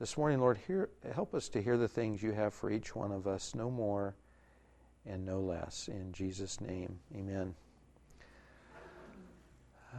This 0.00 0.16
morning, 0.16 0.38
Lord, 0.38 0.58
hear, 0.68 0.90
help 1.12 1.34
us 1.34 1.48
to 1.48 1.60
hear 1.60 1.76
the 1.76 1.88
things 1.88 2.22
you 2.22 2.30
have 2.30 2.54
for 2.54 2.70
each 2.70 2.94
one 2.94 3.10
of 3.10 3.26
us, 3.26 3.52
no 3.56 3.68
more 3.68 4.14
and 5.04 5.26
no 5.26 5.40
less. 5.40 5.88
In 5.88 6.12
Jesus' 6.12 6.60
name, 6.60 7.00
amen. 7.16 7.56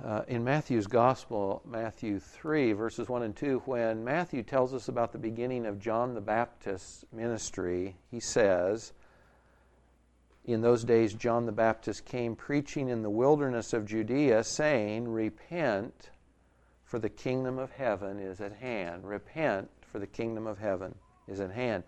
Uh, 0.02 0.22
in 0.30 0.46
Matthew's 0.46 0.88
Gospel, 0.88 1.62
Matthew 1.66 2.18
3, 2.18 2.72
verses 2.72 3.10
1 3.10 3.24
and 3.24 3.36
2, 3.36 3.64
when 3.66 4.06
Matthew 4.06 4.42
tells 4.42 4.74
us 4.74 4.88
about 4.88 5.12
the 5.12 5.18
beginning 5.18 5.66
of 5.66 5.82
John 5.82 6.14
the 6.14 6.22
Baptist's 6.22 7.04
ministry, 7.12 7.98
he 8.10 8.22
says, 8.22 8.94
In 10.46 10.62
those 10.62 10.86
days, 10.86 11.14
John 11.14 11.46
the 11.46 11.52
Baptist 11.52 12.06
came 12.06 12.38
preaching 12.38 12.88
in 12.88 13.02
the 13.02 13.10
wilderness 13.10 13.74
of 13.74 13.86
Judea, 13.86 14.46
saying, 14.46 15.10
Repent, 15.10 16.12
for 16.86 17.00
the 17.00 17.10
kingdom 17.10 17.60
of 17.60 17.72
heaven 17.72 18.18
is 18.18 18.40
at 18.40 18.54
hand. 18.54 19.04
Repent, 19.04 19.70
for 19.92 20.00
the 20.00 20.08
kingdom 20.08 20.48
of 20.48 20.60
heaven 20.60 20.96
is 21.28 21.40
at 21.40 21.52
hand. 21.52 21.84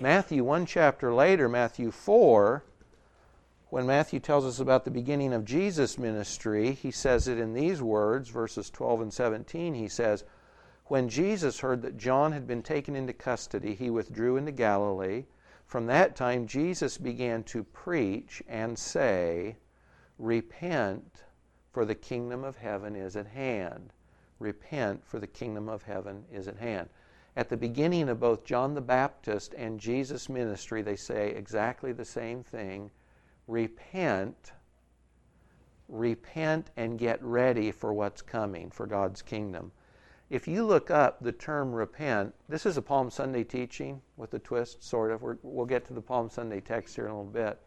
Matthew, 0.00 0.44
one 0.44 0.66
chapter 0.66 1.12
later, 1.12 1.48
Matthew 1.48 1.90
4, 1.90 2.62
when 3.70 3.86
Matthew 3.86 4.20
tells 4.20 4.46
us 4.46 4.60
about 4.60 4.84
the 4.84 4.90
beginning 4.90 5.32
of 5.32 5.44
Jesus' 5.44 5.98
ministry, 5.98 6.72
he 6.72 6.90
says 6.90 7.28
it 7.28 7.38
in 7.38 7.52
these 7.52 7.82
words, 7.82 8.28
verses 8.28 8.70
12 8.70 9.00
and 9.02 9.12
17. 9.12 9.74
He 9.74 9.88
says, 9.88 10.24
When 10.86 11.08
Jesus 11.08 11.60
heard 11.60 11.82
that 11.82 11.98
John 11.98 12.32
had 12.32 12.46
been 12.46 12.62
taken 12.62 12.96
into 12.96 13.12
custody, 13.12 13.74
he 13.74 13.90
withdrew 13.90 14.36
into 14.36 14.52
Galilee. 14.52 15.26
From 15.66 15.86
that 15.86 16.16
time, 16.16 16.46
Jesus 16.46 16.96
began 16.96 17.42
to 17.44 17.62
preach 17.62 18.42
and 18.48 18.78
say, 18.78 19.56
Repent, 20.18 21.24
for 21.72 21.84
the 21.84 21.94
kingdom 21.94 22.42
of 22.42 22.56
heaven 22.56 22.96
is 22.96 23.16
at 23.16 23.26
hand. 23.26 23.92
Repent, 24.38 25.04
for 25.04 25.18
the 25.18 25.26
kingdom 25.26 25.68
of 25.68 25.82
heaven 25.82 26.24
is 26.32 26.48
at 26.48 26.56
hand. 26.56 26.88
At 27.38 27.50
the 27.50 27.56
beginning 27.56 28.08
of 28.08 28.18
both 28.18 28.42
John 28.42 28.74
the 28.74 28.80
Baptist 28.80 29.54
and 29.56 29.78
Jesus' 29.78 30.28
ministry, 30.28 30.82
they 30.82 30.96
say 30.96 31.30
exactly 31.30 31.92
the 31.92 32.04
same 32.04 32.42
thing 32.42 32.90
repent, 33.46 34.50
repent 35.86 36.72
and 36.76 36.98
get 36.98 37.22
ready 37.22 37.70
for 37.70 37.92
what's 37.92 38.22
coming, 38.22 38.72
for 38.72 38.88
God's 38.88 39.22
kingdom. 39.22 39.70
If 40.28 40.48
you 40.48 40.66
look 40.66 40.90
up 40.90 41.22
the 41.22 41.30
term 41.30 41.72
repent, 41.72 42.34
this 42.48 42.66
is 42.66 42.76
a 42.76 42.82
Palm 42.82 43.08
Sunday 43.08 43.44
teaching 43.44 44.02
with 44.16 44.34
a 44.34 44.40
twist, 44.40 44.82
sort 44.82 45.12
of. 45.12 45.22
we 45.22 45.34
will 45.44 45.64
get 45.64 45.86
to 45.86 45.94
the 45.94 46.02
Palm 46.02 46.28
Sunday 46.28 46.60
text 46.60 46.96
here 46.96 47.04
in 47.04 47.12
a 47.12 47.16
little 47.16 47.30
bit. 47.30 47.60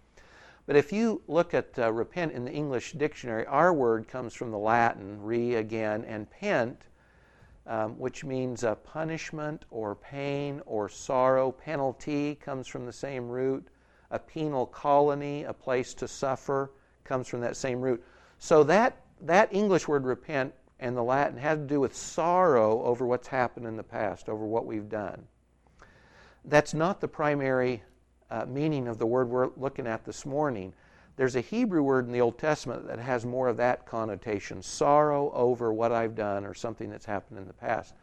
But 0.66 0.76
if 0.76 0.92
you 0.92 1.22
look 1.30 1.54
at 1.54 1.80
uh, 1.80 1.94
repent 1.94 2.34
in 2.34 2.44
the 2.44 2.52
English 2.52 2.92
dictionary, 2.92 3.46
our 3.46 3.74
word 3.74 4.10
comes 4.10 4.34
from 4.34 4.52
the 4.52 4.60
Latin, 4.60 5.22
re 5.22 5.56
again, 5.56 6.04
and 6.04 6.30
pent, 6.30 6.88
um, 7.72 7.98
which 7.98 8.26
means 8.26 8.66
a 8.66 8.76
punishment 8.76 9.64
or 9.72 9.96
pain 9.96 10.62
or 10.66 10.90
sorrow. 10.90 11.54
Penalty 11.54 12.36
comes 12.36 12.68
from 12.68 12.86
the 12.86 12.92
same 12.92 13.30
root 13.30 13.66
a 14.14 14.20
penal 14.20 14.66
colony, 14.66 15.46
a 15.46 15.54
place 15.54 15.94
to 15.94 16.06
suffer, 16.06 16.70
comes 17.06 17.30
from 17.30 17.40
that 17.40 17.56
same 17.56 17.80
root. 17.80 18.04
So 18.40 18.62
that, 18.66 18.98
that 19.22 19.54
English 19.54 19.88
word 19.88 20.04
repent 20.04 20.54
and 20.82 20.98
the 20.98 21.02
Latin 21.02 21.38
had 21.38 21.60
to 21.60 21.74
do 21.74 21.80
with 21.80 21.96
sorrow 21.96 22.84
over 22.84 23.06
what's 23.06 23.30
happened 23.30 23.66
in 23.66 23.78
the 23.78 23.84
past, 23.84 24.28
over 24.28 24.46
what 24.46 24.66
we've 24.66 24.90
done. 24.90 25.26
That's 26.44 26.74
not 26.74 27.00
the 27.00 27.08
primary 27.08 27.84
uh, 28.30 28.46
meaning 28.48 28.90
of 28.90 28.98
the 28.98 29.06
word 29.06 29.30
we're 29.30 29.52
looking 29.56 29.88
at 29.88 30.04
this 30.04 30.26
morning. 30.26 30.74
There's 31.16 31.36
a 31.36 31.42
Hebrew 31.42 31.84
word 31.84 32.06
in 32.06 32.12
the 32.12 32.22
Old 32.22 32.38
Testament 32.38 32.88
that 32.88 33.00
has 33.00 33.26
more 33.26 33.48
of 33.48 33.58
that 33.58 33.86
connotation 33.86 34.62
sorrow 34.62 35.32
over 35.34 35.74
what 35.74 35.92
I've 35.92 36.16
done 36.16 36.46
or 36.46 36.54
something 36.54 36.90
that's 36.90 37.06
happened 37.06 37.40
in 37.40 37.48
the 37.48 37.54
past. 37.54 37.94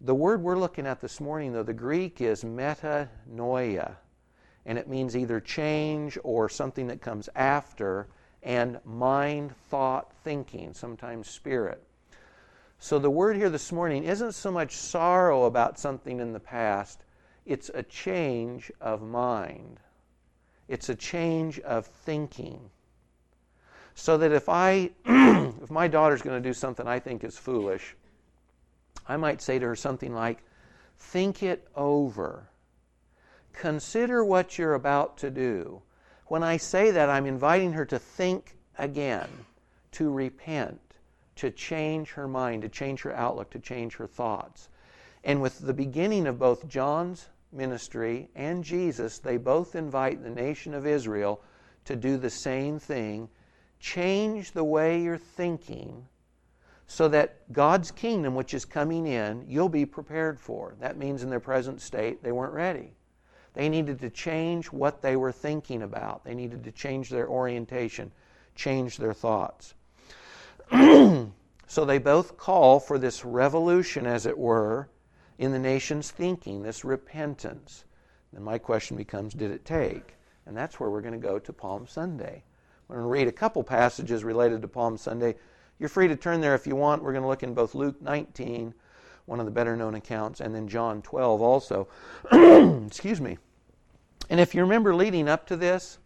The 0.00 0.14
word 0.14 0.42
we're 0.42 0.58
looking 0.58 0.86
at 0.86 1.00
this 1.00 1.20
morning, 1.20 1.52
though, 1.52 1.62
the 1.62 1.72
Greek 1.72 2.20
is 2.20 2.44
metanoia 2.44 3.96
and 4.66 4.78
it 4.78 4.88
means 4.88 5.16
either 5.16 5.40
change 5.40 6.18
or 6.22 6.48
something 6.48 6.86
that 6.86 7.00
comes 7.00 7.28
after, 7.34 8.06
and 8.42 8.78
mind, 8.84 9.54
thought, 9.68 10.12
thinking, 10.24 10.72
sometimes 10.72 11.28
spirit. 11.28 11.82
So 12.78 12.98
the 12.98 13.10
word 13.10 13.36
here 13.36 13.50
this 13.50 13.72
morning 13.72 14.04
isn't 14.04 14.32
so 14.32 14.50
much 14.50 14.76
sorrow 14.76 15.44
about 15.44 15.78
something 15.78 16.20
in 16.20 16.32
the 16.32 16.40
past, 16.40 17.04
it's 17.44 17.70
a 17.74 17.82
change 17.82 18.70
of 18.80 19.02
mind. 19.02 19.80
It's 20.72 20.88
a 20.88 20.94
change 20.94 21.60
of 21.60 21.84
thinking. 21.84 22.70
So 23.94 24.16
that 24.16 24.32
if 24.32 24.48
I 24.48 24.88
if 25.04 25.70
my 25.70 25.86
daughter's 25.86 26.22
going 26.22 26.42
to 26.42 26.48
do 26.48 26.54
something 26.54 26.86
I 26.86 26.98
think 26.98 27.24
is 27.24 27.36
foolish, 27.36 27.94
I 29.06 29.18
might 29.18 29.42
say 29.42 29.58
to 29.58 29.66
her 29.66 29.76
something 29.76 30.14
like, 30.14 30.42
think 30.98 31.42
it 31.42 31.68
over. 31.76 32.48
Consider 33.52 34.24
what 34.24 34.56
you're 34.56 34.72
about 34.72 35.18
to 35.18 35.30
do. 35.30 35.82
When 36.28 36.42
I 36.42 36.56
say 36.56 36.90
that, 36.90 37.10
I'm 37.10 37.26
inviting 37.26 37.74
her 37.74 37.84
to 37.84 37.98
think 37.98 38.56
again, 38.78 39.28
to 39.90 40.10
repent, 40.10 40.80
to 41.36 41.50
change 41.50 42.12
her 42.12 42.26
mind, 42.26 42.62
to 42.62 42.70
change 42.70 43.02
her 43.02 43.14
outlook, 43.14 43.50
to 43.50 43.58
change 43.58 43.96
her 43.96 44.06
thoughts. 44.06 44.70
And 45.22 45.42
with 45.42 45.58
the 45.58 45.74
beginning 45.74 46.26
of 46.26 46.38
both 46.38 46.66
John's 46.66 47.28
ministry 47.52 48.28
and 48.34 48.64
Jesus, 48.64 49.18
they 49.18 49.36
both 49.36 49.74
invite 49.74 50.22
the 50.22 50.30
nation 50.30 50.74
of 50.74 50.86
Israel 50.86 51.42
to 51.84 51.96
do 51.96 52.16
the 52.16 52.30
same 52.30 52.78
thing 52.78 53.28
change 53.82 54.52
the 54.52 54.62
way 54.62 55.02
you're 55.02 55.18
thinking 55.18 56.06
so 56.86 57.08
that 57.08 57.52
God's 57.52 57.90
kingdom, 57.90 58.34
which 58.34 58.54
is 58.54 58.64
coming 58.64 59.06
in, 59.06 59.44
you'll 59.48 59.68
be 59.68 59.84
prepared 59.84 60.38
for. 60.38 60.76
That 60.78 60.96
means 60.96 61.22
in 61.22 61.30
their 61.30 61.40
present 61.40 61.80
state, 61.80 62.22
they 62.22 62.32
weren't 62.32 62.52
ready. 62.52 62.94
They 63.54 63.68
needed 63.68 63.98
to 64.00 64.10
change 64.10 64.66
what 64.66 65.02
they 65.02 65.16
were 65.16 65.32
thinking 65.32 65.82
about. 65.82 66.24
They 66.24 66.34
needed 66.34 66.64
to 66.64 66.72
change 66.72 67.10
their 67.10 67.28
orientation, 67.28 68.12
change 68.54 68.98
their 68.98 69.12
thoughts. 69.12 69.74
so 70.70 71.84
they 71.84 71.98
both 71.98 72.36
call 72.36 72.78
for 72.78 72.98
this 72.98 73.24
revolution, 73.24 74.06
as 74.06 74.26
it 74.26 74.38
were, 74.38 74.88
in 75.38 75.52
the 75.52 75.58
nation's 75.58 76.10
thinking, 76.10 76.62
this 76.62 76.84
repentance. 76.84 77.84
Then 78.32 78.42
my 78.42 78.58
question 78.58 78.96
becomes 78.96 79.34
did 79.34 79.50
it 79.50 79.64
take? 79.64 80.14
And 80.46 80.56
that's 80.56 80.80
where 80.80 80.90
we're 80.90 81.00
going 81.00 81.20
to 81.20 81.26
go 81.26 81.38
to 81.38 81.52
Palm 81.52 81.86
Sunday. 81.86 82.42
We're 82.88 82.96
going 82.96 83.06
to 83.06 83.10
read 83.10 83.28
a 83.28 83.32
couple 83.32 83.62
passages 83.62 84.24
related 84.24 84.62
to 84.62 84.68
Palm 84.68 84.96
Sunday. 84.96 85.36
You're 85.78 85.88
free 85.88 86.08
to 86.08 86.16
turn 86.16 86.40
there 86.40 86.54
if 86.54 86.66
you 86.66 86.76
want. 86.76 87.02
We're 87.02 87.12
going 87.12 87.22
to 87.22 87.28
look 87.28 87.42
in 87.42 87.54
both 87.54 87.74
Luke 87.74 88.00
19 88.02 88.74
one 89.26 89.40
of 89.40 89.46
the 89.46 89.52
better 89.52 89.76
known 89.76 89.94
accounts, 89.94 90.40
and 90.40 90.54
then 90.54 90.68
John 90.68 91.02
12 91.02 91.40
also. 91.40 91.88
Excuse 92.86 93.20
me. 93.20 93.38
And 94.30 94.40
if 94.40 94.54
you 94.54 94.62
remember 94.62 94.94
leading 94.94 95.28
up 95.28 95.46
to 95.46 95.56
this, 95.56 95.98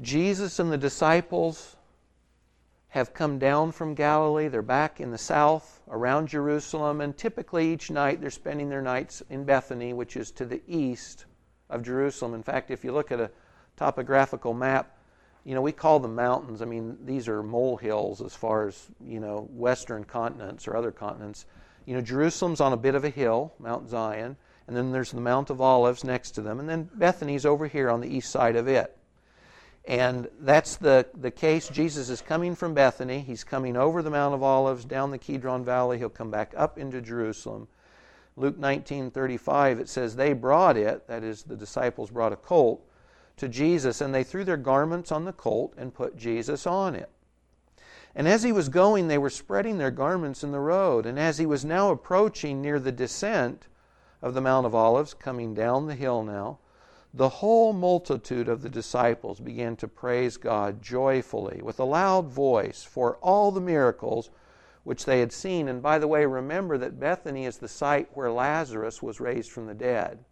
Jesus 0.00 0.58
and 0.58 0.72
the 0.72 0.78
disciples 0.78 1.76
have 2.94 3.12
come 3.12 3.40
down 3.40 3.72
from 3.72 3.92
Galilee. 3.92 4.46
They're 4.46 4.62
back 4.62 5.00
in 5.00 5.10
the 5.10 5.18
south 5.18 5.82
around 5.90 6.28
Jerusalem, 6.28 7.00
and 7.00 7.16
typically 7.16 7.72
each 7.72 7.90
night 7.90 8.20
they're 8.20 8.30
spending 8.30 8.68
their 8.68 8.80
nights 8.80 9.20
in 9.30 9.42
Bethany, 9.42 9.92
which 9.92 10.16
is 10.16 10.30
to 10.30 10.44
the 10.44 10.62
east 10.68 11.24
of 11.68 11.82
Jerusalem. 11.82 12.34
In 12.34 12.44
fact, 12.44 12.70
if 12.70 12.84
you 12.84 12.92
look 12.92 13.10
at 13.10 13.18
a 13.18 13.32
topographical 13.76 14.54
map, 14.54 14.96
you 15.42 15.56
know, 15.56 15.60
we 15.60 15.72
call 15.72 15.98
them 15.98 16.14
mountains. 16.14 16.62
I 16.62 16.66
mean, 16.66 16.96
these 17.04 17.26
are 17.26 17.42
molehills 17.42 18.22
as 18.22 18.32
far 18.32 18.68
as, 18.68 18.86
you 19.04 19.18
know, 19.18 19.48
western 19.50 20.04
continents 20.04 20.68
or 20.68 20.76
other 20.76 20.92
continents. 20.92 21.46
You 21.86 21.96
know, 21.96 22.00
Jerusalem's 22.00 22.60
on 22.60 22.72
a 22.72 22.76
bit 22.76 22.94
of 22.94 23.02
a 23.02 23.10
hill, 23.10 23.52
Mount 23.58 23.90
Zion, 23.90 24.36
and 24.68 24.76
then 24.76 24.92
there's 24.92 25.10
the 25.10 25.20
Mount 25.20 25.50
of 25.50 25.60
Olives 25.60 26.04
next 26.04 26.30
to 26.36 26.42
them, 26.42 26.60
and 26.60 26.68
then 26.68 26.88
Bethany's 26.94 27.44
over 27.44 27.66
here 27.66 27.90
on 27.90 28.00
the 28.00 28.16
east 28.16 28.30
side 28.30 28.54
of 28.54 28.68
it. 28.68 28.96
And 29.86 30.28
that's 30.40 30.76
the, 30.76 31.06
the 31.14 31.30
case. 31.30 31.68
Jesus 31.68 32.08
is 32.08 32.22
coming 32.22 32.54
from 32.54 32.72
Bethany. 32.72 33.20
He's 33.20 33.44
coming 33.44 33.76
over 33.76 34.02
the 34.02 34.10
Mount 34.10 34.34
of 34.34 34.42
Olives, 34.42 34.84
down 34.84 35.10
the 35.10 35.18
Kidron 35.18 35.64
Valley. 35.64 35.98
He'll 35.98 36.08
come 36.08 36.30
back 36.30 36.54
up 36.56 36.78
into 36.78 37.02
Jerusalem. 37.02 37.68
Luke 38.36 38.58
19:35 38.58 39.78
it 39.78 39.88
says 39.88 40.16
they 40.16 40.32
brought 40.32 40.76
it, 40.76 41.06
that 41.06 41.22
is 41.22 41.44
the 41.44 41.56
disciples 41.56 42.10
brought 42.10 42.32
a 42.32 42.36
colt 42.36 42.84
to 43.36 43.48
Jesus, 43.48 44.00
and 44.00 44.14
they 44.14 44.24
threw 44.24 44.44
their 44.44 44.56
garments 44.56 45.12
on 45.12 45.24
the 45.24 45.32
colt 45.32 45.74
and 45.76 45.94
put 45.94 46.16
Jesus 46.16 46.66
on 46.66 46.94
it. 46.94 47.10
And 48.14 48.28
as 48.28 48.42
he 48.44 48.52
was 48.52 48.68
going, 48.68 49.08
they 49.08 49.18
were 49.18 49.30
spreading 49.30 49.78
their 49.78 49.90
garments 49.90 50.44
in 50.44 50.52
the 50.52 50.60
road. 50.60 51.04
And 51.04 51.18
as 51.18 51.38
he 51.38 51.46
was 51.46 51.64
now 51.64 51.90
approaching 51.90 52.62
near 52.62 52.78
the 52.78 52.92
descent 52.92 53.66
of 54.22 54.34
the 54.34 54.40
Mount 54.40 54.66
of 54.66 54.74
Olives, 54.74 55.14
coming 55.14 55.52
down 55.52 55.86
the 55.86 55.96
hill 55.96 56.22
now, 56.22 56.58
the 57.16 57.28
whole 57.28 57.72
multitude 57.72 58.48
of 58.48 58.60
the 58.60 58.68
disciples 58.68 59.38
began 59.38 59.76
to 59.76 59.86
praise 59.86 60.36
God 60.36 60.82
joyfully 60.82 61.62
with 61.62 61.78
a 61.78 61.84
loud 61.84 62.26
voice 62.26 62.82
for 62.82 63.18
all 63.18 63.52
the 63.52 63.60
miracles 63.60 64.30
which 64.82 65.04
they 65.04 65.20
had 65.20 65.32
seen. 65.32 65.68
And 65.68 65.80
by 65.80 66.00
the 66.00 66.08
way, 66.08 66.26
remember 66.26 66.76
that 66.78 66.98
Bethany 66.98 67.46
is 67.46 67.58
the 67.58 67.68
site 67.68 68.08
where 68.14 68.32
Lazarus 68.32 69.00
was 69.00 69.20
raised 69.20 69.52
from 69.52 69.66
the 69.66 69.74
dead. 69.74 70.24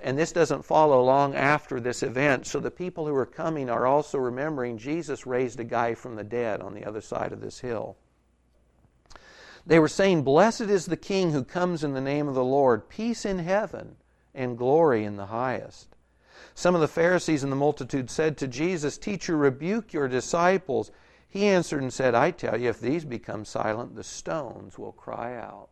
And 0.00 0.16
this 0.16 0.30
doesn't 0.30 0.64
follow 0.64 1.02
long 1.02 1.34
after 1.34 1.80
this 1.80 2.04
event. 2.04 2.46
So 2.46 2.60
the 2.60 2.70
people 2.70 3.04
who 3.04 3.14
are 3.16 3.26
coming 3.26 3.68
are 3.68 3.86
also 3.86 4.18
remembering 4.18 4.78
Jesus 4.78 5.26
raised 5.26 5.58
a 5.58 5.64
guy 5.64 5.94
from 5.94 6.14
the 6.14 6.24
dead 6.24 6.60
on 6.60 6.74
the 6.74 6.84
other 6.84 7.00
side 7.00 7.32
of 7.32 7.40
this 7.40 7.58
hill. 7.58 7.96
They 9.66 9.80
were 9.80 9.88
saying, 9.88 10.22
Blessed 10.22 10.62
is 10.62 10.86
the 10.86 10.96
King 10.96 11.32
who 11.32 11.42
comes 11.42 11.82
in 11.82 11.92
the 11.92 12.00
name 12.00 12.28
of 12.28 12.36
the 12.36 12.44
Lord, 12.44 12.88
peace 12.88 13.24
in 13.24 13.40
heaven 13.40 13.96
and 14.34 14.56
glory 14.56 15.04
in 15.04 15.16
the 15.16 15.26
highest. 15.26 15.87
Some 16.58 16.74
of 16.74 16.80
the 16.80 16.88
Pharisees 16.88 17.44
and 17.44 17.52
the 17.52 17.56
multitude 17.56 18.10
said 18.10 18.36
to 18.38 18.48
Jesus, 18.48 18.98
Teacher, 18.98 19.36
rebuke 19.36 19.92
your 19.92 20.08
disciples. 20.08 20.90
He 21.28 21.46
answered 21.46 21.80
and 21.80 21.92
said, 21.92 22.16
I 22.16 22.32
tell 22.32 22.60
you, 22.60 22.68
if 22.68 22.80
these 22.80 23.04
become 23.04 23.44
silent, 23.44 23.94
the 23.94 24.02
stones 24.02 24.76
will 24.76 24.90
cry 24.90 25.36
out. 25.36 25.68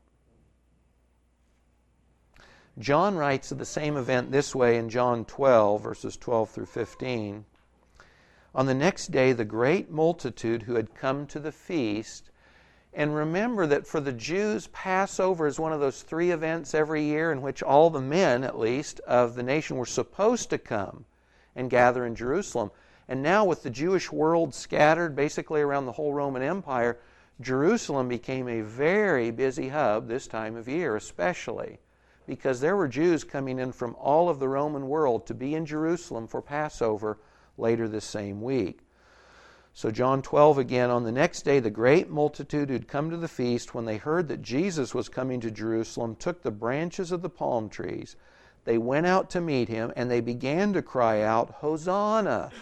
John 2.79 3.17
writes 3.17 3.51
of 3.51 3.59
the 3.59 3.65
same 3.65 3.97
event 3.97 4.31
this 4.31 4.55
way 4.55 4.77
in 4.79 4.89
John 4.89 5.25
12, 5.25 5.83
verses 5.83 6.17
12 6.17 6.51
through 6.51 6.67
15. 6.67 7.47
On 8.55 8.67
the 8.67 8.73
next 8.73 9.11
day, 9.11 9.33
the 9.33 9.45
great 9.45 9.91
multitude 9.91 10.63
who 10.63 10.77
had 10.77 10.95
come 10.95 11.27
to 11.27 11.41
the 11.41 11.51
feast, 11.51 12.31
and 12.97 13.15
remember 13.15 13.67
that 13.67 13.87
for 13.87 14.01
the 14.01 14.13
Jews, 14.13 14.69
Passover 14.69 15.47
is 15.47 15.61
one 15.61 15.75
of 15.75 15.81
those 15.81 16.01
three 16.01 16.31
events 16.31 16.75
every 16.75 17.03
year 17.05 17.31
in 17.31 17.43
which 17.43 17.63
all 17.63 17.91
the 17.91 18.01
men, 18.01 18.43
at 18.43 18.59
least, 18.59 19.01
of 19.01 19.35
the 19.35 19.43
nation 19.43 19.77
were 19.77 19.85
supposed 19.85 20.49
to 20.49 20.57
come 20.57 21.05
and 21.55 21.69
gather 21.69 22.07
in 22.07 22.15
Jerusalem. 22.15 22.71
And 23.07 23.23
now, 23.23 23.45
with 23.45 23.63
the 23.63 23.69
Jewish 23.69 24.11
world 24.11 24.55
scattered 24.55 25.15
basically 25.15 25.61
around 25.61 25.85
the 25.85 25.93
whole 25.93 26.15
Roman 26.15 26.41
Empire, 26.41 26.99
Jerusalem 27.39 28.09
became 28.09 28.49
a 28.49 28.63
very 28.63 29.31
busy 29.31 29.69
hub 29.69 30.09
this 30.09 30.27
time 30.27 30.57
of 30.57 30.67
year, 30.67 30.97
especially 30.97 31.79
because 32.27 32.61
there 32.61 32.77
were 32.77 32.89
Jews 32.89 33.25
coming 33.25 33.59
in 33.59 33.73
from 33.73 33.95
all 33.97 34.31
of 34.31 34.39
the 34.39 34.49
Roman 34.49 34.89
world 34.89 35.27
to 35.27 35.35
be 35.35 35.55
in 35.55 35.67
Jerusalem 35.67 36.27
for 36.27 36.41
Passover 36.41 37.19
later 37.59 37.89
this 37.89 38.07
same 38.07 38.41
week. 38.41 38.86
So, 39.77 39.91
John 39.91 40.23
12 40.23 40.57
again, 40.57 40.89
on 40.89 41.05
the 41.05 41.13
next 41.13 41.43
day, 41.43 41.61
the 41.61 41.69
great 41.69 42.09
multitude 42.09 42.71
who'd 42.71 42.89
come 42.89 43.11
to 43.11 43.17
the 43.19 43.29
feast, 43.29 43.75
when 43.75 43.85
they 43.85 43.99
heard 43.99 44.27
that 44.29 44.41
Jesus 44.41 44.95
was 44.95 45.11
coming 45.11 45.39
to 45.41 45.51
Jerusalem, 45.51 46.17
took 46.17 46.41
the 46.41 46.51
branches 46.51 47.13
of 47.13 47.21
the 47.21 47.29
palm 47.29 47.69
trees. 47.69 48.17
They 48.65 48.79
went 48.79 49.05
out 49.05 49.29
to 49.33 49.41
meet 49.43 49.69
him, 49.69 49.93
and 49.95 50.11
they 50.11 50.23
began 50.23 50.73
to 50.73 50.81
cry 50.81 51.21
out, 51.21 51.57
Hosanna! 51.57 52.53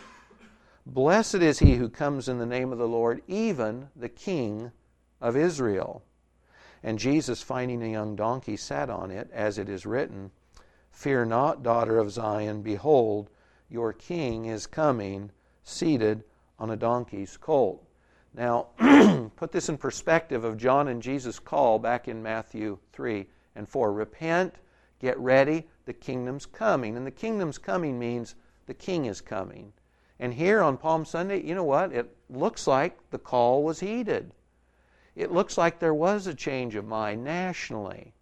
Blessed 0.84 1.36
is 1.36 1.60
he 1.60 1.76
who 1.76 1.88
comes 1.88 2.28
in 2.28 2.38
the 2.38 2.46
name 2.46 2.72
of 2.72 2.78
the 2.78 2.88
Lord, 2.88 3.22
even 3.28 3.90
the 3.94 4.08
King 4.08 4.72
of 5.20 5.36
Israel. 5.36 6.02
And 6.82 6.98
Jesus, 6.98 7.42
finding 7.42 7.80
a 7.84 7.92
young 7.92 8.16
donkey, 8.16 8.56
sat 8.56 8.90
on 8.90 9.12
it, 9.12 9.30
as 9.32 9.56
it 9.56 9.68
is 9.68 9.86
written 9.86 10.32
Fear 10.90 11.26
not, 11.26 11.62
daughter 11.62 11.96
of 11.96 12.10
Zion, 12.10 12.62
behold, 12.62 13.30
your 13.68 13.92
king 13.92 14.46
is 14.46 14.66
coming, 14.66 15.30
seated 15.62 16.24
on 16.64 16.70
a 16.70 16.76
donkey's 16.76 17.36
colt. 17.36 17.86
Now, 18.34 18.68
put 19.36 19.52
this 19.52 19.68
in 19.68 19.78
perspective 19.78 20.44
of 20.44 20.56
John 20.56 20.88
and 20.88 21.00
Jesus' 21.00 21.38
call 21.38 21.78
back 21.78 22.08
in 22.08 22.22
Matthew 22.22 22.78
3 22.92 23.26
and 23.54 23.68
4. 23.68 23.92
Repent, 23.92 24.56
get 24.98 25.16
ready, 25.18 25.68
the 25.84 25.92
kingdom's 25.92 26.46
coming. 26.46 26.96
And 26.96 27.06
the 27.06 27.10
kingdom's 27.12 27.58
coming 27.58 27.98
means 27.98 28.34
the 28.66 28.74
king 28.74 29.04
is 29.04 29.20
coming. 29.20 29.72
And 30.18 30.34
here 30.34 30.62
on 30.62 30.76
Palm 30.76 31.04
Sunday, 31.04 31.42
you 31.42 31.54
know 31.54 31.64
what? 31.64 31.92
It 31.92 32.16
looks 32.28 32.66
like 32.66 32.98
the 33.10 33.18
call 33.18 33.62
was 33.62 33.80
heeded 33.80 34.32
it 35.14 35.30
looks 35.30 35.56
like 35.56 35.78
there 35.78 35.94
was 35.94 36.26
a 36.26 36.34
change 36.34 36.74
of 36.74 36.84
mind 36.84 37.22
nationally, 37.22 38.14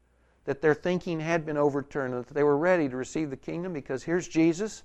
that 0.44 0.60
their 0.60 0.74
thinking 0.74 1.20
had 1.20 1.46
been 1.46 1.56
overturned, 1.56 2.12
that 2.12 2.34
they 2.34 2.42
were 2.42 2.56
ready 2.56 2.88
to 2.88 2.96
receive 2.96 3.30
the 3.30 3.36
kingdom 3.36 3.72
because 3.72 4.02
here's 4.02 4.28
Jesus, 4.28 4.82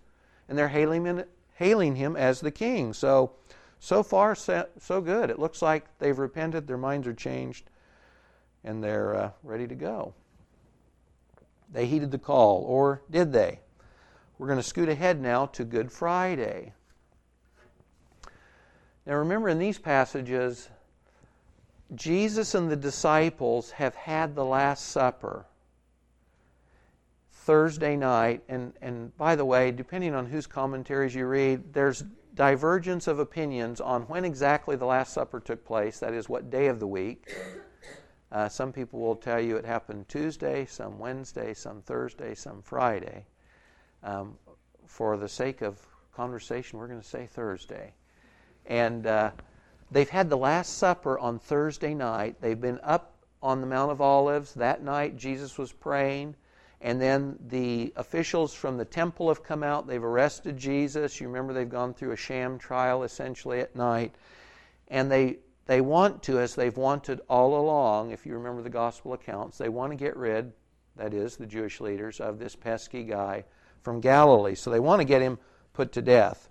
and 0.47 0.57
they're 0.57 0.69
hailing 0.69 1.05
him, 1.05 1.23
hailing 1.55 1.95
him 1.95 2.15
as 2.15 2.39
the 2.39 2.51
king. 2.51 2.93
So, 2.93 3.31
so 3.79 4.03
far, 4.03 4.35
so 4.35 5.01
good. 5.01 5.29
It 5.29 5.39
looks 5.39 5.61
like 5.61 5.85
they've 5.99 6.17
repented, 6.17 6.67
their 6.67 6.77
minds 6.77 7.07
are 7.07 7.13
changed, 7.13 7.69
and 8.63 8.83
they're 8.83 9.15
uh, 9.15 9.31
ready 9.43 9.67
to 9.67 9.75
go. 9.75 10.13
They 11.71 11.85
heeded 11.85 12.11
the 12.11 12.17
call, 12.17 12.63
or 12.63 13.01
did 13.11 13.33
they? 13.33 13.59
We're 14.37 14.47
going 14.47 14.59
to 14.59 14.63
scoot 14.63 14.89
ahead 14.89 15.21
now 15.21 15.47
to 15.47 15.63
Good 15.63 15.91
Friday. 15.91 16.73
Now, 19.05 19.15
remember 19.15 19.49
in 19.49 19.57
these 19.57 19.79
passages, 19.79 20.69
Jesus 21.95 22.53
and 22.53 22.69
the 22.69 22.75
disciples 22.75 23.71
have 23.71 23.95
had 23.95 24.35
the 24.35 24.43
Last 24.43 24.89
Supper 24.89 25.45
Thursday 27.31 27.95
night. 27.95 28.43
And, 28.49 28.73
and 28.81 29.15
by 29.17 29.35
the 29.35 29.45
way, 29.45 29.71
depending 29.71 30.13
on 30.13 30.25
whose 30.25 30.45
commentaries 30.45 31.15
you 31.15 31.25
read, 31.25 31.73
there's 31.73 32.03
divergence 32.37 33.07
of 33.07 33.19
opinions 33.19 33.81
on 33.81 34.03
when 34.03 34.23
exactly 34.23 34.75
the 34.75 34.85
Last 34.85 35.13
Supper 35.13 35.39
took 35.39 35.65
place, 35.65 35.99
that 35.99 36.13
is, 36.13 36.29
what 36.29 36.49
day 36.49 36.67
of 36.67 36.79
the 36.79 36.87
week. 36.87 37.33
Uh, 38.31 38.47
some 38.49 38.71
people 38.71 38.99
will 38.99 39.15
tell 39.15 39.39
you 39.39 39.55
it 39.55 39.65
happened 39.65 40.07
Tuesday, 40.07 40.65
some 40.65 40.99
Wednesday, 40.99 41.53
some 41.53 41.81
Thursday, 41.81 42.35
some 42.35 42.61
Friday. 42.61 43.25
Um, 44.03 44.37
for 44.85 45.17
the 45.17 45.27
sake 45.27 45.61
of 45.61 45.79
conversation, 46.15 46.77
we're 46.79 46.87
going 46.87 47.01
to 47.01 47.07
say 47.07 47.27
Thursday. 47.27 47.93
And 48.65 49.07
uh, 49.07 49.31
They've 49.89 50.09
had 50.09 50.29
the 50.29 50.37
Last 50.37 50.77
Supper 50.77 51.17
on 51.17 51.39
Thursday 51.39 51.93
night. 51.93 52.41
They've 52.41 52.59
been 52.59 52.79
up 52.83 53.13
on 53.41 53.61
the 53.61 53.67
Mount 53.67 53.91
of 53.91 54.01
Olives. 54.01 54.53
That 54.53 54.83
night, 54.83 55.15
Jesus 55.15 55.57
was 55.57 55.71
praying. 55.71 56.35
And 56.81 57.01
then 57.01 57.37
the 57.47 57.91
officials 57.95 58.53
from 58.53 58.77
the 58.77 58.85
temple 58.85 59.29
have 59.29 59.43
come 59.43 59.63
out. 59.63 59.87
They've 59.87 60.03
arrested 60.03 60.57
Jesus. 60.57 61.19
You 61.19 61.27
remember 61.27 61.53
they've 61.53 61.67
gone 61.67 61.93
through 61.93 62.11
a 62.11 62.17
sham 62.17 62.59
trial 62.59 63.03
essentially 63.03 63.59
at 63.59 63.75
night. 63.75 64.13
And 64.89 65.11
they, 65.11 65.37
they 65.65 65.81
want 65.81 66.23
to, 66.23 66.39
as 66.39 66.55
they've 66.55 66.77
wanted 66.77 67.21
all 67.29 67.59
along, 67.59 68.11
if 68.11 68.25
you 68.25 68.35
remember 68.35 68.61
the 68.61 68.69
gospel 68.69 69.13
accounts, 69.13 69.57
they 69.57 69.69
want 69.69 69.91
to 69.91 69.97
get 69.97 70.15
rid, 70.15 70.53
that 70.95 71.13
is, 71.13 71.35
the 71.35 71.47
Jewish 71.47 71.81
leaders, 71.81 72.19
of 72.19 72.37
this 72.37 72.55
pesky 72.55 73.03
guy 73.03 73.43
from 73.81 73.99
Galilee. 73.99 74.55
So 74.55 74.69
they 74.69 74.79
want 74.79 75.01
to 75.01 75.05
get 75.05 75.21
him 75.21 75.39
put 75.73 75.91
to 75.93 76.01
death 76.01 76.49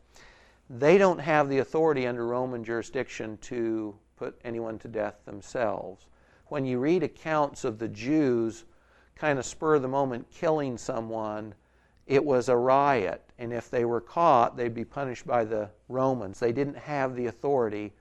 they 0.69 0.99
don't 0.99 1.19
have 1.19 1.49
the 1.49 1.59
authority 1.59 2.07
under 2.07 2.27
Roman 2.27 2.65
jurisdiction 2.65 3.39
to 3.43 3.97
put 4.17 4.39
anyone 4.45 4.79
to 4.81 4.89
death 4.89 5.25
themselves. 5.25 6.07
When 6.47 6.65
you 6.65 6.79
read 6.79 7.03
accounts 7.03 7.65
of 7.65 7.79
the 7.79 7.89
Jews 7.89 8.65
kind 9.17 9.39
of 9.39 9.47
spur 9.47 9.77
of 9.77 9.83
the 9.83 9.89
moment 9.89 10.31
killing 10.31 10.79
someone, 10.79 11.55
it 12.07 12.25
was 12.25 12.49
a 12.49 12.57
riot. 12.57 13.23
And 13.39 13.53
if 13.53 13.71
they 13.71 13.85
were 13.85 14.01
caught, 14.01 14.57
they'd 14.57 14.75
be 14.75 14.85
punished 14.85 15.27
by 15.27 15.45
the 15.45 15.71
Romans. 15.89 16.39
They 16.39 16.53
didn't 16.53 16.77
have 16.77 17.17
the 17.17 17.27
authority 17.27 17.93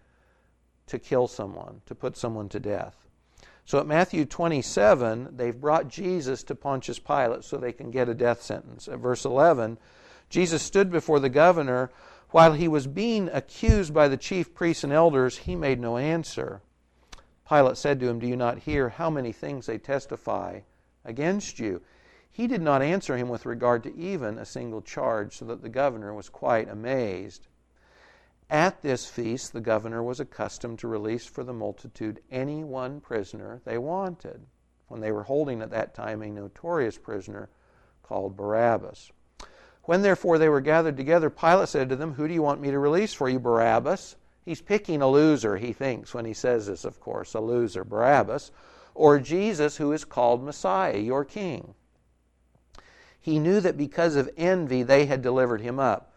to 0.88 1.00
kill 1.00 1.28
someone, 1.28 1.82
to 1.88 1.96
put 1.96 2.16
someone 2.16 2.50
to 2.50 2.60
death. 2.60 2.96
So 3.66 3.80
at 3.80 3.88
Matthew 3.88 4.26
27, 4.26 5.36
they've 5.36 5.60
brought 5.60 5.88
Jesus 5.88 6.44
to 6.44 6.56
Pontius 6.56 7.00
Pilate 7.00 7.44
so 7.44 7.58
they 7.58 7.72
can 7.72 7.90
get 7.90 8.10
a 8.10 8.14
death 8.14 8.42
sentence. 8.44 8.88
At 8.88 9.00
verse 9.00 9.26
11, 9.26 9.80
Jesus 10.30 10.62
stood 10.62 10.92
before 10.92 11.20
the 11.20 11.30
governor 11.30 11.90
while 12.30 12.54
he 12.54 12.68
was 12.68 12.86
being 12.86 13.30
accused 13.32 13.94
by 13.94 14.08
the 14.08 14.18
chief 14.18 14.54
priests 14.54 14.84
and 14.84 14.92
elders, 14.92 15.38
he 15.38 15.56
made 15.56 15.80
no 15.80 15.98
answer. 15.98 16.62
Pilate 17.48 17.78
said 17.78 18.00
to 18.00 18.10
him, 18.10 18.20
Do 18.20 18.28
you 18.28 18.36
not 18.36 18.60
hear 18.60 18.90
how 18.90 19.10
many 19.10 19.32
things 19.32 19.66
they 19.66 19.78
testify 19.78 20.60
against 21.06 21.60
you? 21.60 21.82
He 22.30 22.48
did 22.48 22.62
not 22.62 22.82
answer 22.82 23.16
him 23.16 23.30
with 23.30 23.46
regard 23.46 23.84
to 23.84 23.96
even 23.96 24.38
a 24.38 24.46
single 24.46 24.82
charge, 24.82 25.38
so 25.38 25.46
that 25.46 25.62
the 25.62 25.70
governor 25.70 26.14
was 26.14 26.28
quite 26.28 26.68
amazed. 26.68 27.48
At 28.50 28.82
this 28.82 29.06
feast, 29.06 29.54
the 29.54 29.62
governor 29.62 30.04
was 30.04 30.20
accustomed 30.20 30.80
to 30.80 30.88
release 30.88 31.26
for 31.26 31.44
the 31.44 31.54
multitude 31.54 32.22
any 32.30 32.64
one 32.64 33.00
prisoner 33.00 33.62
they 33.64 33.78
wanted, 33.78 34.46
when 34.88 35.00
they 35.02 35.12
were 35.12 35.24
holding 35.24 35.62
at 35.62 35.72
that 35.72 35.96
time 35.96 36.22
a 36.22 36.30
notorious 36.30 36.98
prisoner 36.98 37.50
called 38.04 38.36
Barabbas. 38.36 39.12
When 39.84 40.02
therefore 40.02 40.38
they 40.38 40.50
were 40.50 40.62
gathered 40.62 40.98
together, 40.98 41.30
Pilate 41.30 41.70
said 41.70 41.90
to 41.90 41.96
them, 41.96 42.14
Who 42.16 42.28
do 42.28 42.34
you 42.34 42.42
want 42.42 42.62
me 42.62 42.70
to 42.72 42.80
release 42.80 43.14
for 43.14 43.30
you, 43.30 43.40
Barabbas? 43.40 44.16
He's 44.44 44.62
picking 44.62 45.02
a 45.02 45.08
loser, 45.08 45.58
he 45.58 45.74
thinks, 45.74 46.14
when 46.14 46.26
he 46.26 46.34
says 46.34 46.68
this, 46.68 46.86
of 46.86 47.00
course, 47.00 47.34
a 47.34 47.40
loser, 47.40 47.84
Barabbas, 47.84 48.52
or 48.96 49.20
Jesus, 49.20 49.78
who 49.78 49.92
is 49.92 50.06
called 50.06 50.44
Messiah, 50.44 50.98
your 50.98 51.24
king. 51.24 51.76
He 53.20 53.40
knew 53.40 53.60
that 53.60 53.78
because 53.78 54.16
of 54.16 54.30
envy 54.38 54.84
they 54.84 55.06
had 55.06 55.22
delivered 55.22 55.62
him 55.62 55.80
up. 55.80 56.14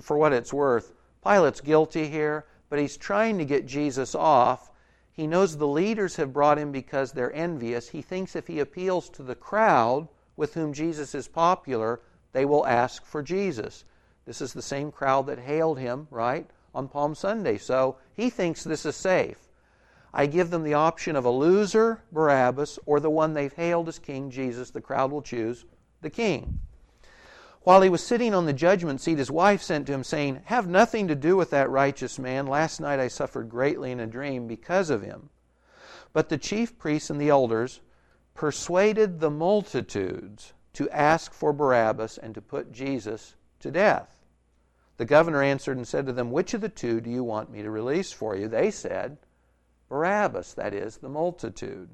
For 0.00 0.16
what 0.16 0.32
it's 0.32 0.52
worth, 0.52 0.92
Pilate's 1.22 1.60
guilty 1.60 2.08
here, 2.08 2.46
but 2.68 2.78
he's 2.78 2.96
trying 2.96 3.38
to 3.38 3.44
get 3.44 3.66
Jesus 3.66 4.14
off. 4.14 4.70
He 5.12 5.26
knows 5.26 5.56
the 5.56 5.66
leaders 5.66 6.16
have 6.16 6.32
brought 6.32 6.58
him 6.58 6.72
because 6.72 7.12
they're 7.12 7.32
envious. 7.32 7.90
He 7.90 8.00
thinks 8.00 8.34
if 8.34 8.46
he 8.46 8.60
appeals 8.60 9.10
to 9.10 9.22
the 9.22 9.34
crowd 9.34 10.08
with 10.36 10.54
whom 10.54 10.72
Jesus 10.72 11.14
is 11.14 11.28
popular, 11.28 12.00
they 12.32 12.44
will 12.44 12.66
ask 12.66 13.04
for 13.04 13.22
Jesus. 13.22 13.84
This 14.24 14.40
is 14.40 14.52
the 14.52 14.62
same 14.62 14.90
crowd 14.90 15.26
that 15.26 15.40
hailed 15.40 15.78
him, 15.78 16.08
right, 16.10 16.48
on 16.74 16.88
Palm 16.88 17.14
Sunday. 17.14 17.58
So 17.58 17.96
he 18.14 18.30
thinks 18.30 18.64
this 18.64 18.86
is 18.86 18.96
safe. 18.96 19.41
I 20.14 20.26
give 20.26 20.50
them 20.50 20.62
the 20.62 20.74
option 20.74 21.16
of 21.16 21.24
a 21.24 21.30
loser, 21.30 22.02
Barabbas, 22.12 22.78
or 22.84 23.00
the 23.00 23.10
one 23.10 23.32
they've 23.32 23.52
hailed 23.52 23.88
as 23.88 23.98
king, 23.98 24.30
Jesus. 24.30 24.70
The 24.70 24.80
crowd 24.80 25.10
will 25.10 25.22
choose 25.22 25.64
the 26.02 26.10
king. 26.10 26.60
While 27.62 27.82
he 27.82 27.88
was 27.88 28.04
sitting 28.04 28.34
on 28.34 28.44
the 28.44 28.52
judgment 28.52 29.00
seat, 29.00 29.18
his 29.18 29.30
wife 29.30 29.62
sent 29.62 29.86
to 29.86 29.92
him, 29.92 30.02
saying, 30.04 30.42
Have 30.46 30.66
nothing 30.66 31.08
to 31.08 31.14
do 31.14 31.36
with 31.36 31.50
that 31.50 31.70
righteous 31.70 32.18
man. 32.18 32.46
Last 32.46 32.80
night 32.80 32.98
I 32.98 33.08
suffered 33.08 33.48
greatly 33.48 33.92
in 33.92 34.00
a 34.00 34.06
dream 34.06 34.48
because 34.48 34.90
of 34.90 35.02
him. 35.02 35.30
But 36.12 36.28
the 36.28 36.38
chief 36.38 36.76
priests 36.76 37.08
and 37.08 37.20
the 37.20 37.28
elders 37.28 37.80
persuaded 38.34 39.20
the 39.20 39.30
multitudes 39.30 40.52
to 40.74 40.90
ask 40.90 41.32
for 41.32 41.52
Barabbas 41.52 42.18
and 42.18 42.34
to 42.34 42.42
put 42.42 42.72
Jesus 42.72 43.36
to 43.60 43.70
death. 43.70 44.16
The 44.96 45.04
governor 45.04 45.42
answered 45.42 45.76
and 45.76 45.86
said 45.86 46.06
to 46.06 46.12
them, 46.12 46.30
Which 46.32 46.54
of 46.54 46.60
the 46.60 46.68
two 46.68 47.00
do 47.00 47.10
you 47.10 47.24
want 47.24 47.50
me 47.50 47.62
to 47.62 47.70
release 47.70 48.12
for 48.12 48.36
you? 48.36 48.48
They 48.48 48.70
said, 48.70 49.18
Barabbas, 49.92 50.54
that 50.54 50.72
is, 50.72 50.96
the 50.96 51.10
multitude. 51.10 51.90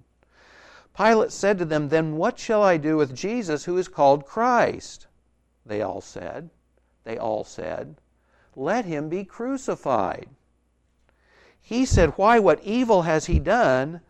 Pilate 0.97 1.33
said 1.33 1.59
to 1.59 1.64
them, 1.64 1.88
Then 1.88 2.17
what 2.17 2.38
shall 2.38 2.62
I 2.62 2.76
do 2.76 2.97
with 2.97 3.12
Jesus 3.12 3.64
who 3.64 3.76
is 3.76 3.88
called 3.88 4.25
Christ? 4.25 5.09
They 5.67 5.83
all 5.83 6.00
said, 6.00 6.50
They 7.02 7.19
all 7.19 7.43
said, 7.43 7.97
Let 8.55 8.85
him 8.85 9.09
be 9.09 9.25
crucified. 9.25 10.28
He 11.61 11.85
said, 11.85 12.11
Why, 12.11 12.38
what 12.38 12.62
evil 12.62 13.02
has 13.02 13.26
he 13.26 13.40
done? 13.40 14.00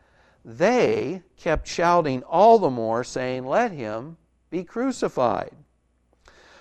They 0.45 1.23
kept 1.39 1.67
shouting 1.67 2.23
all 2.25 2.59
the 2.59 2.69
more, 2.69 3.03
saying, 3.03 3.47
Let 3.47 3.73
him 3.73 4.19
be 4.51 4.65
crucified. 4.65 5.57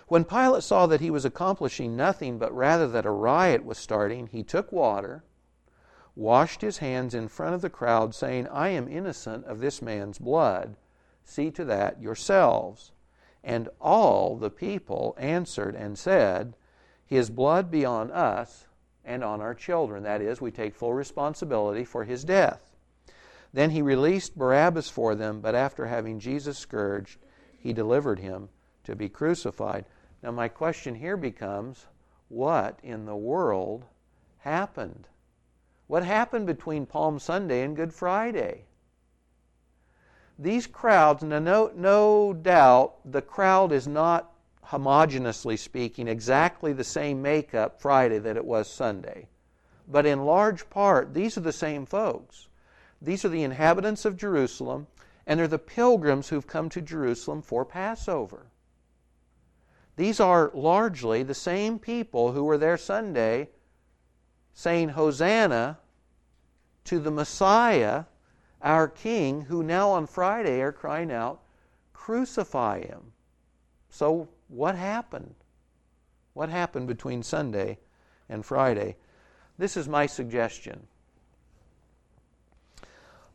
When 0.08 0.24
Pilate 0.24 0.64
saw 0.64 0.88
that 0.88 1.02
he 1.02 1.12
was 1.12 1.26
accomplishing 1.26 1.98
nothing, 1.98 2.38
but 2.38 2.56
rather 2.56 2.88
that 2.88 3.06
a 3.06 3.12
riot 3.12 3.66
was 3.66 3.78
starting, 3.78 4.28
he 4.28 4.44
took 4.44 4.72
water, 4.72 5.26
washed 6.18 6.62
his 6.62 6.80
hands 6.80 7.14
in 7.14 7.28
front 7.28 7.54
of 7.54 7.62
the 7.62 7.70
crowd, 7.70 8.16
saying, 8.16 8.48
I 8.48 8.70
am 8.70 8.88
innocent 8.88 9.46
of 9.46 9.60
this 9.60 9.84
man's 9.84 10.18
blood. 10.18 10.76
See 11.24 11.52
to 11.52 11.64
that 11.66 12.02
yourselves. 12.02 12.92
And 13.44 13.70
all 13.80 14.36
the 14.36 14.50
people 14.50 15.16
answered 15.20 15.76
and 15.76 15.98
said, 15.98 16.56
His 17.06 17.30
blood 17.30 17.70
be 17.70 17.86
on 17.86 18.10
us 18.12 18.66
and 19.06 19.24
on 19.24 19.42
our 19.42 19.54
children. 19.54 20.04
That 20.04 20.22
is, 20.22 20.42
we 20.42 20.50
take 20.50 20.74
full 20.74 20.94
responsibility 20.94 21.86
for 21.86 22.04
his 22.04 22.24
death. 22.24 22.76
Then 23.54 23.70
he 23.70 23.82
released 23.84 24.38
Barabbas 24.38 24.90
for 24.90 25.14
them, 25.14 25.40
but 25.40 25.54
after 25.54 25.86
having 25.86 26.20
Jesus 26.20 26.58
scourged, 26.58 27.20
he 27.60 27.74
delivered 27.74 28.20
him 28.20 28.50
to 28.86 28.96
be 28.96 29.08
crucified. 29.08 29.86
Now, 30.24 30.32
my 30.32 30.48
question 30.48 30.96
here 30.96 31.16
becomes 31.16 31.86
what 32.28 32.80
in 32.82 33.06
the 33.06 33.16
world 33.16 33.86
happened? 34.40 35.08
What 35.88 36.04
happened 36.04 36.46
between 36.46 36.86
Palm 36.86 37.18
Sunday 37.18 37.64
and 37.64 37.76
Good 37.76 37.94
Friday? 37.94 38.66
These 40.38 40.68
crowds, 40.68 41.24
no, 41.24 41.72
no 41.74 42.34
doubt, 42.34 42.96
the 43.10 43.22
crowd 43.22 43.72
is 43.72 43.88
not 43.88 44.34
homogeneously 44.66 45.58
speaking 45.58 46.08
exactly 46.08 46.74
the 46.74 46.84
same 46.84 47.22
makeup 47.22 47.82
Friday 47.82 48.20
that 48.20 48.36
it 48.36 48.46
was 48.46 48.70
Sunday. 48.70 49.30
But 49.88 50.06
in 50.06 50.26
large 50.26 50.70
part, 50.70 51.14
these 51.14 51.38
are 51.38 51.42
the 51.42 51.54
same 51.54 51.86
folks. 51.86 52.50
These 53.02 53.24
are 53.24 53.30
the 53.30 53.44
inhabitants 53.44 54.04
of 54.04 54.18
Jerusalem, 54.18 54.88
and 55.26 55.40
they're 55.40 55.48
the 55.48 55.58
pilgrims 55.58 56.28
who've 56.28 56.46
come 56.46 56.68
to 56.70 56.82
Jerusalem 56.82 57.42
for 57.42 57.64
Passover. 57.64 58.48
These 59.96 60.20
are 60.20 60.52
largely 60.54 61.24
the 61.24 61.34
same 61.34 61.80
people 61.80 62.34
who 62.34 62.44
were 62.44 62.58
there 62.58 62.78
Sunday 62.78 63.50
saying 64.58 64.90
Hosanna 64.90 65.78
to 66.84 66.98
the 66.98 67.12
Messiah, 67.12 68.06
our 68.60 68.88
King, 68.88 69.42
who 69.42 69.62
now 69.62 69.92
on 69.92 70.08
Friday 70.08 70.62
are 70.62 70.72
crying 70.72 71.12
out, 71.12 71.42
Crucify 71.94 72.82
him. 72.82 73.14
So, 73.92 74.28
what 74.48 74.74
happened? 74.74 75.36
What 76.34 76.50
happened 76.50 76.88
between 76.88 77.22
Sunday 77.22 77.78
and 78.30 78.44
Friday? 78.44 78.96
This 79.60 79.78
is 79.78 79.88
my 79.88 80.08
suggestion. 80.08 80.88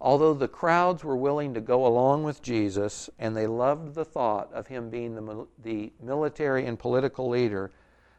Although 0.01 0.35
the 0.35 0.49
crowds 0.49 1.05
were 1.05 1.17
willing 1.17 1.55
to 1.55 1.61
go 1.61 1.87
along 1.87 2.25
with 2.25 2.43
Jesus 2.43 3.09
and 3.21 3.37
they 3.37 3.47
loved 3.47 3.95
the 3.95 4.05
thought 4.05 4.53
of 4.53 4.67
him 4.67 4.91
being 4.91 5.15
the, 5.15 5.47
the 5.63 5.93
military 6.03 6.67
and 6.67 6.77
political 6.77 7.29
leader, 7.29 7.71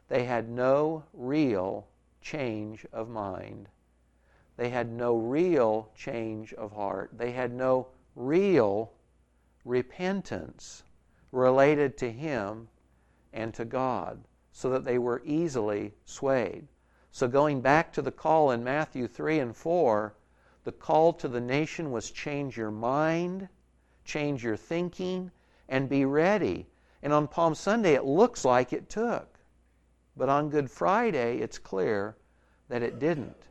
they 0.07 0.23
had 0.23 0.47
no 0.47 1.03
real 1.11 1.85
change 2.23 2.85
of 2.91 3.09
mind. 3.09 3.69
They 4.55 4.69
had 4.69 4.91
no 4.91 5.15
real 5.17 5.91
change 5.95 6.53
of 6.53 6.71
heart. 6.71 7.11
They 7.17 7.31
had 7.31 7.53
no 7.53 7.89
real 8.15 8.93
repentance 9.65 10.83
related 11.31 11.97
to 11.97 12.11
him 12.11 12.69
and 13.33 13.53
to 13.55 13.65
God, 13.65 14.23
so 14.51 14.69
that 14.69 14.85
they 14.85 14.97
were 14.97 15.21
easily 15.25 15.93
swayed. 16.05 16.67
So, 17.11 17.27
going 17.27 17.61
back 17.61 17.91
to 17.93 18.01
the 18.01 18.11
call 18.11 18.51
in 18.51 18.63
Matthew 18.63 19.07
3 19.07 19.39
and 19.39 19.55
4, 19.55 20.15
the 20.63 20.71
call 20.71 21.13
to 21.13 21.27
the 21.27 21.41
nation 21.41 21.91
was 21.91 22.11
change 22.11 22.55
your 22.55 22.71
mind, 22.71 23.49
change 24.05 24.43
your 24.43 24.57
thinking, 24.57 25.31
and 25.67 25.89
be 25.89 26.05
ready. 26.05 26.67
And 27.01 27.11
on 27.11 27.27
Palm 27.27 27.55
Sunday, 27.55 27.95
it 27.95 28.05
looks 28.05 28.45
like 28.45 28.71
it 28.71 28.89
took. 28.89 29.32
But 30.15 30.29
on 30.29 30.49
Good 30.49 30.69
Friday, 30.69 31.39
it's 31.39 31.57
clear 31.57 32.15
that 32.69 32.83
it 32.83 32.99
didn't. 32.99 33.47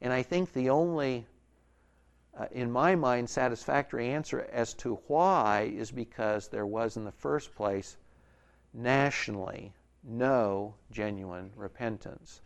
And 0.00 0.12
I 0.12 0.22
think 0.22 0.52
the 0.52 0.70
only, 0.70 1.26
uh, 2.38 2.46
in 2.50 2.70
my 2.70 2.94
mind, 2.94 3.28
satisfactory 3.28 4.08
answer 4.08 4.48
as 4.52 4.74
to 4.74 5.00
why 5.06 5.72
is 5.74 5.90
because 5.90 6.48
there 6.48 6.66
was, 6.66 6.96
in 6.96 7.04
the 7.04 7.12
first 7.12 7.54
place, 7.54 7.96
nationally, 8.72 9.72
no 10.04 10.74
genuine 10.90 11.50
repentance. 11.56 12.40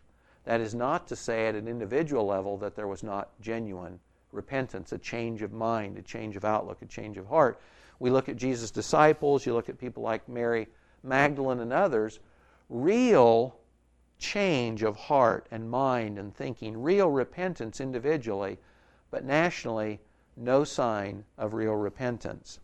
That 0.45 0.59
is 0.59 0.75
not 0.75 1.07
to 1.07 1.15
say 1.15 1.47
at 1.47 1.55
an 1.55 1.67
individual 1.67 2.25
level 2.25 2.57
that 2.57 2.75
there 2.75 2.87
was 2.87 3.03
not 3.03 3.29
genuine 3.39 3.99
repentance, 4.31 4.91
a 4.91 4.97
change 4.97 5.41
of 5.41 5.53
mind, 5.53 5.97
a 5.97 6.01
change 6.01 6.35
of 6.35 6.43
outlook, 6.43 6.81
a 6.81 6.85
change 6.85 7.17
of 7.17 7.27
heart. 7.27 7.61
We 7.99 8.09
look 8.09 8.27
at 8.27 8.35
Jesus' 8.35 8.71
disciples, 8.71 9.45
you 9.45 9.53
look 9.53 9.69
at 9.69 9.77
people 9.77 10.03
like 10.03 10.27
Mary 10.27 10.67
Magdalene 11.03 11.59
and 11.59 11.71
others, 11.71 12.19
real 12.69 13.55
change 14.17 14.83
of 14.83 14.95
heart 14.95 15.47
and 15.51 15.69
mind 15.69 16.17
and 16.17 16.33
thinking, 16.35 16.81
real 16.81 17.09
repentance 17.09 17.81
individually, 17.81 18.57
but 19.11 19.25
nationally, 19.25 19.99
no 20.35 20.63
sign 20.63 21.23
of 21.37 21.53
real 21.53 21.75
repentance. 21.75 22.59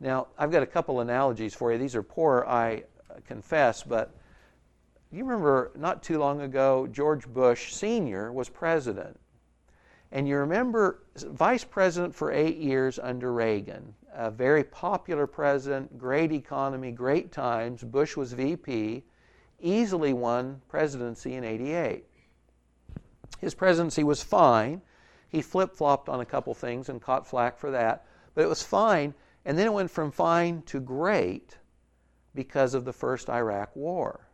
Now, 0.00 0.28
I've 0.36 0.50
got 0.50 0.62
a 0.62 0.66
couple 0.66 1.00
analogies 1.00 1.54
for 1.54 1.72
you. 1.72 1.78
These 1.78 1.96
are 1.96 2.02
poor, 2.02 2.44
I 2.46 2.84
confess, 3.26 3.82
but 3.82 4.14
you 5.10 5.24
remember 5.24 5.70
not 5.74 6.02
too 6.02 6.18
long 6.18 6.42
ago, 6.42 6.86
George 6.86 7.26
Bush 7.26 7.72
Sr. 7.72 8.32
was 8.32 8.48
president. 8.48 9.18
And 10.10 10.26
you 10.26 10.36
remember, 10.36 11.02
vice 11.16 11.64
president 11.64 12.14
for 12.14 12.32
eight 12.32 12.56
years 12.56 12.98
under 12.98 13.32
Reagan, 13.32 13.94
a 14.14 14.30
very 14.30 14.64
popular 14.64 15.26
president, 15.26 15.98
great 15.98 16.32
economy, 16.32 16.92
great 16.92 17.30
times. 17.30 17.82
Bush 17.82 18.16
was 18.16 18.32
VP, 18.32 19.04
easily 19.60 20.12
won 20.14 20.62
presidency 20.68 21.34
in 21.34 21.44
88. 21.44 22.06
His 23.40 23.54
presidency 23.54 24.02
was 24.02 24.22
fine. 24.22 24.80
He 25.28 25.42
flip 25.42 25.74
flopped 25.74 26.08
on 26.08 26.20
a 26.20 26.26
couple 26.26 26.54
things 26.54 26.88
and 26.88 27.02
caught 27.02 27.26
flack 27.26 27.58
for 27.58 27.70
that, 27.70 28.06
but 28.34 28.44
it 28.44 28.48
was 28.48 28.62
fine. 28.62 29.12
And 29.44 29.58
then 29.58 29.66
it 29.66 29.72
went 29.72 29.90
from 29.90 30.10
fine 30.10 30.62
to 30.62 30.80
great 30.80 31.58
because 32.34 32.72
of 32.72 32.84
the 32.86 32.92
first 32.92 33.28
Iraq 33.28 33.76
War. 33.76 34.28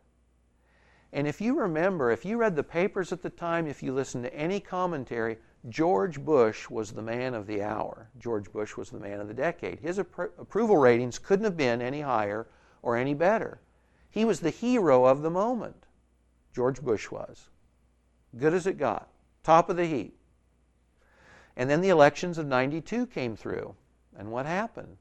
And 1.11 1.27
if 1.27 1.39
you 1.39 1.57
remember, 1.57 2.11
if 2.11 2.25
you 2.25 2.37
read 2.37 2.55
the 2.55 2.63
papers 2.63 3.13
at 3.13 3.21
the 3.21 3.29
time, 3.29 3.67
if 3.67 3.81
you 3.81 3.93
listened 3.93 4.23
to 4.25 4.35
any 4.35 4.59
commentary, 4.59 5.37
George 5.69 6.23
Bush 6.23 6.69
was 6.69 6.91
the 6.91 7.01
man 7.01 7.33
of 7.33 7.47
the 7.47 7.63
hour. 7.63 8.09
George 8.19 8.51
Bush 8.51 8.77
was 8.77 8.89
the 8.89 8.99
man 8.99 9.19
of 9.19 9.27
the 9.27 9.33
decade. 9.33 9.79
His 9.79 9.97
appro- 9.97 10.31
approval 10.37 10.77
ratings 10.77 11.17
couldn't 11.17 11.45
have 11.45 11.57
been 11.57 11.81
any 11.81 12.01
higher 12.01 12.47
or 12.83 12.95
any 12.95 13.13
better. 13.13 13.59
He 14.11 14.25
was 14.25 14.39
the 14.39 14.51
hero 14.51 15.05
of 15.05 15.21
the 15.21 15.29
moment. 15.29 15.87
George 16.53 16.81
Bush 16.81 17.09
was. 17.09 17.49
Good 18.37 18.53
as 18.53 18.67
it 18.67 18.77
got. 18.77 19.09
Top 19.43 19.69
of 19.69 19.77
the 19.77 19.85
heap. 19.85 20.17
And 21.57 21.69
then 21.69 21.81
the 21.81 21.89
elections 21.89 22.37
of 22.37 22.45
92 22.45 23.07
came 23.07 23.35
through. 23.35 23.75
And 24.17 24.31
what 24.31 24.45
happened? 24.45 24.97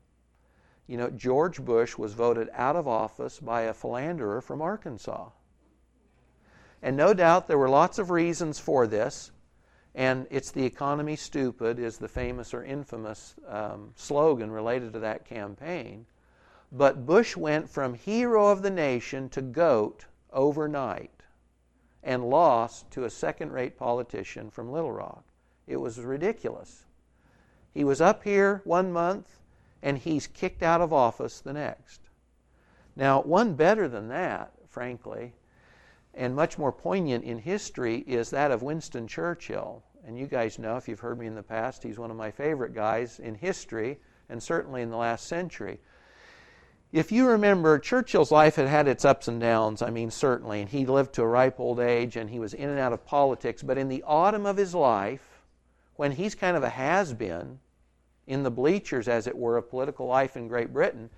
You 0.87 0.97
know, 0.97 1.11
George 1.11 1.65
Bush 1.65 1.97
was 1.97 2.15
voted 2.15 2.49
out 2.53 2.77
of 2.77 2.89
office 2.89 3.39
by 3.39 3.63
a 3.63 3.75
philanderer 3.75 4.41
from 4.41 4.63
Arkansas. 4.63 5.29
And 6.83 6.97
no 6.97 7.15
doubt 7.15 7.49
there 7.49 7.59
were 7.59 7.69
lots 7.69 7.99
of 7.99 8.11
reasons 8.11 8.59
for 8.59 8.87
this. 8.87 9.31
And 9.95 10.27
it's 10.31 10.51
the 10.51 10.65
economy 10.65 11.15
stupid, 11.17 11.79
is 11.79 11.99
the 11.99 12.09
famous 12.09 12.53
or 12.53 12.65
infamous 12.65 13.35
um, 13.49 13.93
slogan 13.95 14.51
related 14.51 14.93
to 14.95 14.99
that 15.01 15.25
campaign. 15.25 16.07
But 16.73 17.07
Bush 17.07 17.37
went 17.37 17.71
from 17.71 17.95
hero 17.95 18.49
of 18.49 18.63
the 18.63 18.71
nation 18.71 19.29
to 19.31 19.41
goat 19.43 20.07
overnight 20.33 21.23
and 22.03 22.29
lost 22.29 22.91
to 22.91 23.05
a 23.05 23.11
second 23.11 23.53
rate 23.53 23.79
politician 23.79 24.51
from 24.51 24.73
Little 24.73 24.93
Rock. 24.93 25.25
It 25.67 25.77
was 25.77 25.99
ridiculous. 26.01 26.85
He 27.73 27.85
was 27.85 28.01
up 28.01 28.25
here 28.25 28.61
one 28.65 28.93
month 28.93 29.41
and 29.83 29.99
he's 29.99 30.27
kicked 30.27 30.63
out 30.63 30.81
of 30.81 30.93
office 30.93 31.41
the 31.41 31.53
next. 31.53 32.01
Now, 32.97 33.23
one 33.23 33.55
better 33.55 33.89
than 33.89 34.09
that, 34.09 34.53
frankly, 34.69 35.35
and 36.17 36.35
much 36.35 36.59
more 36.59 36.73
poignant 36.73 37.25
in 37.25 37.39
history 37.39 38.05
is 38.07 38.31
that 38.31 38.51
of 38.51 38.63
Winston 38.63 39.07
Churchill. 39.07 39.83
and 40.07 40.19
you 40.19 40.27
guys 40.27 40.59
know 40.59 40.77
if 40.77 40.87
you've 40.87 41.01
heard 41.01 41.19
me 41.19 41.27
in 41.27 41.35
the 41.35 41.43
past, 41.43 41.83
he's 41.83 41.99
one 41.99 42.11
of 42.11 42.17
my 42.17 42.31
favorite 42.31 42.75
guys 42.75 43.19
in 43.21 43.35
history 43.35 43.99
and 44.29 44.43
certainly 44.43 44.83
in 44.83 44.91
the 44.91 44.97
last 44.97 45.27
century. 45.27 45.81
If 46.93 47.11
you 47.11 47.27
remember, 47.27 47.79
Churchill's 47.79 48.31
life 48.31 48.55
had 48.57 48.69
had 48.69 48.87
its 48.87 49.05
ups 49.05 49.27
and 49.27 49.41
downs, 49.41 49.83
I 49.83 49.91
mean, 49.91 50.11
certainly, 50.11 50.61
and 50.61 50.69
he 50.69 50.87
lived 50.87 51.15
to 51.15 51.23
a 51.23 51.27
ripe 51.27 51.59
old 51.59 51.81
age 51.81 52.17
and 52.17 52.31
he 52.31 52.39
was 52.39 52.55
in 52.55 52.69
and 52.69 52.79
out 52.79 52.93
of 52.93 53.05
politics. 53.05 53.63
But 53.63 53.79
in 53.79 53.89
the 53.89 54.05
autumn 54.07 54.47
of 54.47 54.57
his 54.57 54.75
life, 54.75 55.43
when 55.97 56.13
he's 56.13 56.35
kind 56.35 56.57
of 56.57 56.63
a 56.63 56.69
has 56.69 57.13
been 57.13 57.59
in 58.27 58.43
the 58.43 58.51
bleachers, 58.51 59.09
as 59.09 59.27
it 59.27 59.37
were, 59.37 59.57
of 59.57 59.69
political 59.69 60.07
life 60.07 60.37
in 60.37 60.49
Great 60.49 60.73
Britain, 60.73 61.11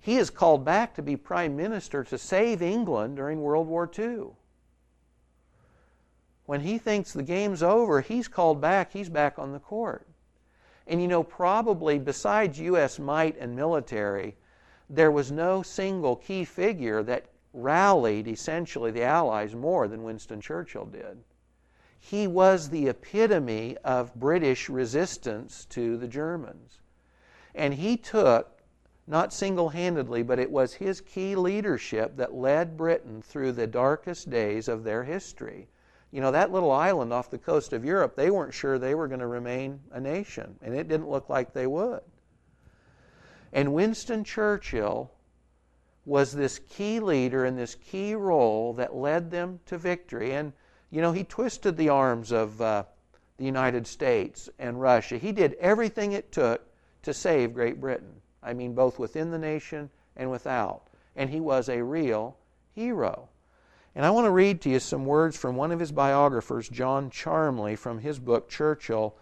he 0.00 0.16
is 0.16 0.30
called 0.30 0.64
back 0.64 0.94
to 0.94 1.02
be 1.02 1.16
prime 1.16 1.56
minister 1.56 2.04
to 2.04 2.18
save 2.18 2.62
England 2.62 3.16
during 3.16 3.40
World 3.40 3.66
War 3.66 3.90
II. 3.98 4.28
When 6.46 6.60
he 6.60 6.78
thinks 6.78 7.12
the 7.12 7.22
game's 7.22 7.62
over, 7.62 8.00
he's 8.00 8.28
called 8.28 8.60
back, 8.60 8.92
he's 8.92 9.08
back 9.08 9.38
on 9.38 9.52
the 9.52 9.58
court. 9.58 10.06
And 10.86 11.02
you 11.02 11.08
know, 11.08 11.24
probably 11.24 11.98
besides 11.98 12.60
U.S. 12.60 12.98
might 12.98 13.36
and 13.38 13.56
military, 13.56 14.36
there 14.88 15.10
was 15.10 15.32
no 15.32 15.62
single 15.62 16.14
key 16.14 16.44
figure 16.44 17.02
that 17.02 17.26
rallied 17.52 18.28
essentially 18.28 18.92
the 18.92 19.02
Allies 19.02 19.54
more 19.54 19.88
than 19.88 20.04
Winston 20.04 20.40
Churchill 20.40 20.86
did. 20.86 21.18
He 21.98 22.28
was 22.28 22.68
the 22.68 22.88
epitome 22.88 23.76
of 23.82 24.14
British 24.14 24.68
resistance 24.68 25.64
to 25.70 25.96
the 25.96 26.06
Germans. 26.06 26.80
And 27.54 27.74
he 27.74 27.96
took 27.96 28.55
not 29.06 29.32
single 29.32 29.68
handedly, 29.68 30.22
but 30.22 30.38
it 30.38 30.50
was 30.50 30.74
his 30.74 31.00
key 31.00 31.36
leadership 31.36 32.16
that 32.16 32.34
led 32.34 32.76
Britain 32.76 33.22
through 33.22 33.52
the 33.52 33.66
darkest 33.66 34.30
days 34.30 34.68
of 34.68 34.82
their 34.82 35.04
history. 35.04 35.68
You 36.10 36.20
know, 36.20 36.30
that 36.30 36.52
little 36.52 36.72
island 36.72 37.12
off 37.12 37.30
the 37.30 37.38
coast 37.38 37.72
of 37.72 37.84
Europe, 37.84 38.16
they 38.16 38.30
weren't 38.30 38.54
sure 38.54 38.78
they 38.78 38.94
were 38.94 39.08
going 39.08 39.20
to 39.20 39.26
remain 39.26 39.80
a 39.92 40.00
nation, 40.00 40.56
and 40.62 40.74
it 40.74 40.88
didn't 40.88 41.10
look 41.10 41.28
like 41.28 41.52
they 41.52 41.66
would. 41.66 42.00
And 43.52 43.74
Winston 43.74 44.24
Churchill 44.24 45.12
was 46.04 46.32
this 46.32 46.60
key 46.60 47.00
leader 47.00 47.44
in 47.44 47.56
this 47.56 47.74
key 47.74 48.14
role 48.14 48.72
that 48.74 48.94
led 48.94 49.30
them 49.30 49.60
to 49.66 49.76
victory. 49.76 50.32
And, 50.34 50.52
you 50.90 51.00
know, 51.00 51.12
he 51.12 51.24
twisted 51.24 51.76
the 51.76 51.88
arms 51.88 52.32
of 52.32 52.60
uh, 52.60 52.84
the 53.36 53.44
United 53.44 53.86
States 53.86 54.48
and 54.58 54.80
Russia. 54.80 55.18
He 55.18 55.32
did 55.32 55.54
everything 55.54 56.12
it 56.12 56.32
took 56.32 56.62
to 57.02 57.12
save 57.12 57.54
Great 57.54 57.80
Britain. 57.80 58.15
I 58.46 58.54
mean, 58.54 58.74
both 58.74 58.98
within 58.98 59.30
the 59.30 59.38
nation 59.38 59.90
and 60.16 60.30
without. 60.30 60.82
And 61.16 61.28
he 61.28 61.40
was 61.40 61.68
a 61.68 61.82
real 61.82 62.36
hero. 62.74 63.28
And 63.94 64.06
I 64.06 64.10
want 64.10 64.26
to 64.26 64.30
read 64.30 64.60
to 64.62 64.70
you 64.70 64.78
some 64.78 65.04
words 65.04 65.36
from 65.36 65.56
one 65.56 65.72
of 65.72 65.80
his 65.80 65.92
biographers, 65.92 66.68
John 66.68 67.10
Charmley, 67.10 67.76
from 67.76 67.98
his 67.98 68.18
book, 68.18 68.48
Churchill, 68.48 69.16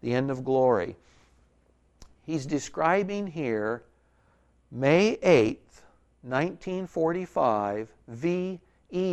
The 0.00 0.14
End 0.14 0.30
of 0.30 0.44
Glory. 0.44 0.96
He's 2.24 2.46
describing 2.46 3.26
here 3.28 3.82
May 4.70 5.16
8th, 5.16 5.82
1945, 6.22 7.92
VE 8.08 8.60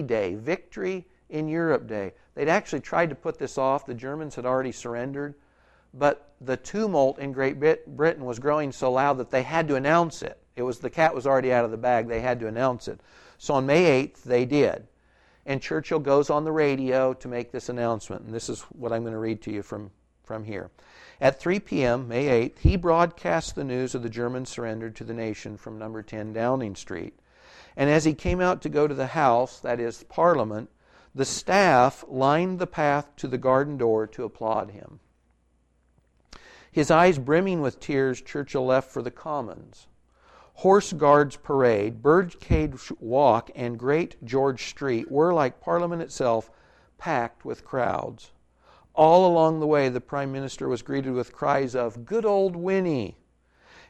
Day, 0.03 0.35
Victory 0.35 1.05
in 1.29 1.47
Europe 1.47 1.87
Day. 1.87 2.13
They'd 2.35 2.47
actually 2.49 2.81
tried 2.81 3.09
to 3.09 3.15
put 3.15 3.37
this 3.37 3.57
off. 3.57 3.85
The 3.85 3.93
Germans 3.93 4.35
had 4.35 4.45
already 4.45 4.71
surrendered 4.71 5.35
but 5.93 6.26
the 6.39 6.57
tumult 6.57 7.19
in 7.19 7.31
Great 7.31 7.59
Britain 7.59 8.25
was 8.25 8.39
growing 8.39 8.71
so 8.71 8.91
loud 8.91 9.17
that 9.17 9.31
they 9.31 9.43
had 9.43 9.67
to 9.67 9.75
announce 9.75 10.21
it. 10.21 10.39
It 10.55 10.63
was 10.63 10.79
the 10.79 10.89
cat 10.89 11.13
was 11.13 11.27
already 11.27 11.51
out 11.51 11.65
of 11.65 11.71
the 11.71 11.77
bag. 11.77 12.07
They 12.07 12.21
had 12.21 12.39
to 12.39 12.47
announce 12.47 12.87
it. 12.87 12.99
So 13.37 13.55
on 13.55 13.65
May 13.65 14.07
8th, 14.07 14.23
they 14.23 14.45
did. 14.45 14.87
And 15.45 15.61
Churchill 15.61 15.99
goes 15.99 16.29
on 16.29 16.43
the 16.43 16.51
radio 16.51 17.13
to 17.13 17.27
make 17.27 17.51
this 17.51 17.69
announcement. 17.69 18.23
And 18.23 18.33
this 18.33 18.49
is 18.49 18.61
what 18.63 18.91
I'm 18.91 19.03
going 19.03 19.13
to 19.13 19.19
read 19.19 19.41
to 19.43 19.51
you 19.51 19.61
from, 19.61 19.91
from 20.23 20.43
here. 20.43 20.71
At 21.21 21.39
3 21.39 21.59
p.m., 21.59 22.07
May 22.07 22.49
8th, 22.49 22.59
he 22.59 22.75
broadcast 22.75 23.55
the 23.55 23.63
news 23.63 23.95
of 23.95 24.03
the 24.03 24.09
German 24.09 24.45
surrender 24.45 24.89
to 24.89 25.03
the 25.03 25.13
nation 25.13 25.57
from 25.57 25.79
number 25.79 26.03
10 26.03 26.33
Downing 26.33 26.75
Street. 26.75 27.17
And 27.75 27.89
as 27.89 28.05
he 28.05 28.13
came 28.13 28.41
out 28.41 28.61
to 28.63 28.69
go 28.69 28.87
to 28.87 28.93
the 28.93 29.07
House, 29.07 29.59
that 29.59 29.79
is, 29.79 30.03
Parliament, 30.03 30.69
the 31.15 31.25
staff 31.25 32.03
lined 32.07 32.59
the 32.59 32.67
path 32.67 33.15
to 33.17 33.27
the 33.27 33.37
garden 33.37 33.77
door 33.77 34.05
to 34.07 34.23
applaud 34.23 34.71
him. 34.71 34.99
His 36.77 36.91
eyes 36.91 37.17
brimming 37.17 37.61
with 37.61 37.79
tears, 37.79 38.21
Churchill 38.21 38.63
left 38.63 38.91
for 38.91 39.01
the 39.01 39.09
Commons. 39.09 39.87
Horse 40.57 40.93
Guards 40.93 41.35
Parade, 41.35 42.03
Birdcage 42.03 42.91
Walk, 42.99 43.49
and 43.55 43.79
Great 43.79 44.23
George 44.23 44.69
Street 44.69 45.09
were, 45.11 45.33
like 45.33 45.59
Parliament 45.59 46.03
itself, 46.03 46.51
packed 46.99 47.43
with 47.43 47.65
crowds. 47.65 48.29
All 48.93 49.25
along 49.25 49.59
the 49.59 49.65
way, 49.65 49.89
the 49.89 49.99
Prime 49.99 50.31
Minister 50.31 50.69
was 50.69 50.83
greeted 50.83 51.13
with 51.13 51.33
cries 51.33 51.73
of, 51.73 52.05
Good 52.05 52.25
old 52.25 52.55
Winnie! 52.55 53.17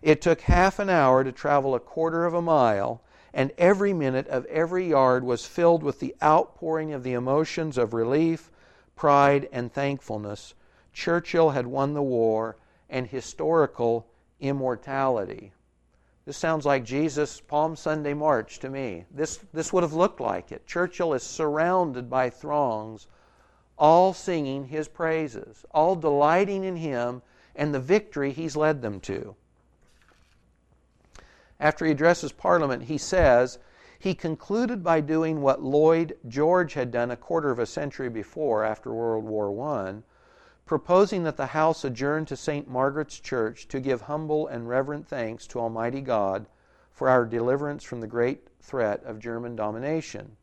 It 0.02 0.22
took 0.22 0.40
half 0.40 0.80
an 0.80 0.90
hour 0.90 1.26
to 1.26 1.34
travel 1.34 1.76
a 1.76 1.82
quarter 1.82 2.26
of 2.26 2.34
a 2.34 2.42
mile, 2.42 3.02
and 3.34 3.52
every 3.58 3.92
minute 3.92 4.30
of 4.30 4.46
every 4.46 4.88
yard 4.88 5.26
was 5.26 5.46
filled 5.46 5.84
with 5.84 6.00
the 6.00 6.16
outpouring 6.24 6.94
of 6.94 7.04
the 7.04 7.12
emotions 7.12 7.78
of 7.78 7.94
relief, 7.94 8.50
pride, 8.96 9.50
and 9.52 9.74
thankfulness. 9.74 10.54
Churchill 10.94 11.50
had 11.50 11.68
won 11.68 11.94
the 11.94 12.02
war, 12.02 12.56
and 12.90 13.08
historical 13.08 14.08
immortality. 14.40 15.52
This 16.26 16.38
sounds 16.38 16.66
like 16.66 16.84
Jesus' 16.84 17.40
Palm 17.40 17.76
Sunday 17.76 18.14
march 18.14 18.60
to 18.60 18.70
me. 18.70 19.06
This, 19.10 19.38
this 19.54 19.72
would 19.72 19.84
have 19.84 19.94
looked 19.94 20.20
like 20.20 20.52
it. 20.52 20.68
Churchill 20.68 21.14
is 21.14 21.24
surrounded 21.24 22.10
by 22.10 22.30
throngs, 22.30 23.08
all 23.78 24.14
singing 24.14 24.66
his 24.66 24.88
praises, 24.88 25.66
all 25.72 25.96
delighting 25.96 26.64
in 26.64 26.76
him 26.76 27.22
and 27.56 27.74
the 27.74 27.80
victory 27.80 28.32
he's 28.32 28.56
led 28.56 28.82
them 28.82 29.00
to. 29.02 29.36
After 31.60 31.86
he 31.86 31.92
addresses 31.92 32.32
Parliament, 32.32 32.84
he 32.84 32.98
says, 32.98 33.58
he 34.00 34.14
concluded 34.14 34.84
by 34.84 35.02
doing 35.02 35.42
what 35.42 35.64
Lloyd 35.64 36.18
George 36.28 36.74
had 36.74 36.92
done 36.92 37.10
a 37.10 37.18
quarter 37.18 37.50
of 37.50 37.58
a 37.58 37.66
century 37.66 38.10
before 38.10 38.64
after 38.64 38.94
World 38.94 39.24
War 39.24 39.50
I 39.76 39.96
proposing 40.68 41.24
that 41.24 41.38
the 41.38 41.48
house 41.48 41.86
adjourn 41.86 42.26
to 42.26 42.36
St. 42.36 42.70
Margaret's 42.70 43.20
Church 43.20 43.70
to 43.70 43.80
give 43.80 44.02
humble 44.02 44.48
and 44.48 44.68
reverent 44.68 45.08
thanks 45.08 45.48
to 45.48 45.60
Almighty 45.60 46.02
God 46.02 46.46
for 46.92 47.08
our 47.08 47.26
deliverance 47.26 47.86
from 47.86 48.02
the 48.02 48.08
great 48.08 48.50
threat 48.62 49.02
of 49.06 49.18
German 49.18 49.56
domination. 49.56 50.36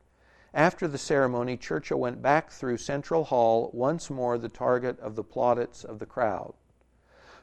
After 0.54 0.88
the 0.88 0.98
ceremony, 0.98 1.58
Churchill 1.58 2.00
went 2.00 2.22
back 2.22 2.50
through 2.50 2.78
Central 2.78 3.24
Hall, 3.24 3.70
once 3.74 4.08
more 4.08 4.38
the 4.38 4.48
target 4.48 4.98
of 5.00 5.14
the 5.14 5.24
plaudits 5.24 5.84
of 5.84 5.98
the 5.98 6.06
crowd. 6.06 6.54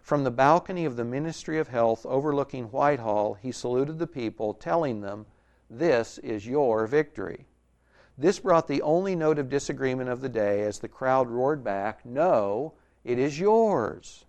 From 0.02 0.24
the 0.24 0.32
balcony 0.32 0.84
of 0.84 0.96
the 0.96 1.06
Ministry 1.06 1.60
of 1.60 1.68
Health 1.68 2.04
overlooking 2.08 2.72
Whitehall, 2.72 3.36
he 3.36 3.52
saluted 3.52 4.00
the 4.00 4.08
people, 4.08 4.56
telling 4.56 5.02
them, 5.02 5.28
This 5.70 6.18
is 6.18 6.48
your 6.48 6.88
victory. 6.88 7.46
This 8.22 8.38
brought 8.38 8.68
the 8.68 8.84
only 8.84 9.16
note 9.16 9.40
of 9.40 9.50
disagreement 9.50 10.08
of 10.08 10.22
the 10.22 10.30
day 10.30 10.62
as 10.62 10.78
the 10.78 10.88
crowd 10.88 11.28
roared 11.28 11.64
back, 11.64 12.06
No, 12.06 12.74
it 13.04 13.18
is 13.18 13.40
yours. 13.40 14.26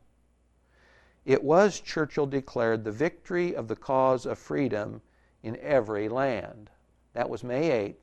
It 1.26 1.44
was, 1.44 1.78
Churchill 1.78 2.24
declared, 2.24 2.84
the 2.84 2.90
victory 2.90 3.54
of 3.54 3.68
the 3.68 3.76
cause 3.76 4.24
of 4.24 4.38
freedom 4.38 5.02
in 5.42 5.58
every 5.58 6.08
land. 6.08 6.70
That 7.12 7.28
was 7.28 7.44
May 7.44 7.70
8, 7.70 8.00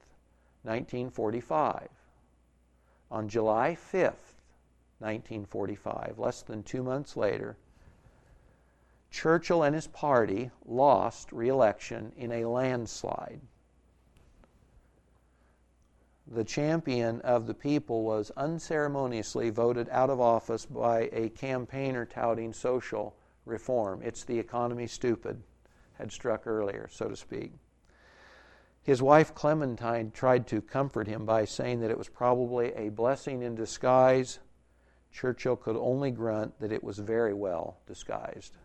1945. 0.62 1.89
On 3.10 3.28
July 3.28 3.73
5, 3.73 4.04
1945, 4.99 6.19
less 6.19 6.43
than 6.43 6.62
two 6.62 6.84
months 6.84 7.17
later, 7.17 7.58
Churchill 9.10 9.63
and 9.63 9.73
his 9.73 9.88
party 9.88 10.52
lost 10.67 11.32
re 11.32 11.49
election 11.49 12.13
in 12.15 12.32
a 12.32 12.45
landslide 12.45 13.41
the 16.31 16.43
champion 16.43 17.21
of 17.21 17.47
the 17.47 17.53
people 17.53 18.03
was 18.03 18.31
unceremoniously 18.37 19.49
voted 19.49 19.89
out 19.89 20.11
of 20.11 20.21
office 20.21 20.65
by 20.65 21.09
a 21.11 21.29
campaigner 21.29 22.05
touting 22.05 22.53
social 22.53 23.15
reform. 23.45 24.01
It's 24.03 24.23
the 24.23 24.37
economy 24.37 24.85
stupid, 24.85 25.41
had 25.97 26.11
struck 26.11 26.45
earlier, 26.45 26.87
so 26.91 27.09
to 27.09 27.15
speak. 27.15 27.53
His 28.83 29.01
wife 29.01 29.33
Clementine 29.33 30.11
tried 30.11 30.45
to 30.47 30.61
comfort 30.61 31.07
him 31.07 31.25
by 31.25 31.45
saying 31.45 31.81
that 31.81 31.91
it 31.91 31.97
was 31.97 32.09
probably 32.09 32.73
a 32.73 32.89
blessing 32.89 33.41
in 33.41 33.55
disguise. 33.55 34.39
Churchill 35.11 35.55
could 35.55 35.75
only 35.75 36.11
grunt 36.11 36.59
that 36.59 36.71
it 36.71 36.83
was 36.83 36.99
very 36.99 37.33
well 37.33 37.77
disguised. 37.87 38.55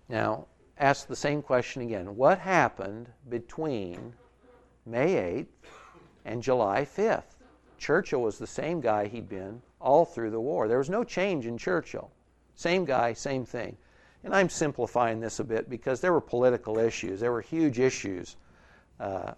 now, 0.09 0.47
ask 0.79 1.07
the 1.07 1.15
same 1.15 1.41
question 1.41 1.81
again. 1.81 2.15
What 2.15 2.39
happened 2.39 3.09
between 3.29 4.13
May 4.85 5.15
8th 5.15 5.69
and 6.25 6.41
July 6.41 6.85
5th? 6.85 7.35
Churchill 7.77 8.21
was 8.21 8.37
the 8.37 8.47
same 8.47 8.81
guy 8.81 9.07
he'd 9.07 9.29
been 9.29 9.61
all 9.79 10.05
through 10.05 10.31
the 10.31 10.39
war. 10.39 10.67
There 10.67 10.77
was 10.77 10.89
no 10.89 11.03
change 11.03 11.45
in 11.45 11.57
Churchill. 11.57 12.11
Same 12.55 12.85
guy, 12.85 13.13
same 13.13 13.45
thing. 13.45 13.77
And 14.23 14.35
I'm 14.35 14.49
simplifying 14.49 15.19
this 15.19 15.39
a 15.39 15.43
bit 15.43 15.69
because 15.69 16.01
there 16.01 16.13
were 16.13 16.21
political 16.21 16.79
issues. 16.79 17.19
There 17.19 17.31
were 17.31 17.41
huge 17.41 17.79
issues 17.79 18.35
uh, 18.99 19.33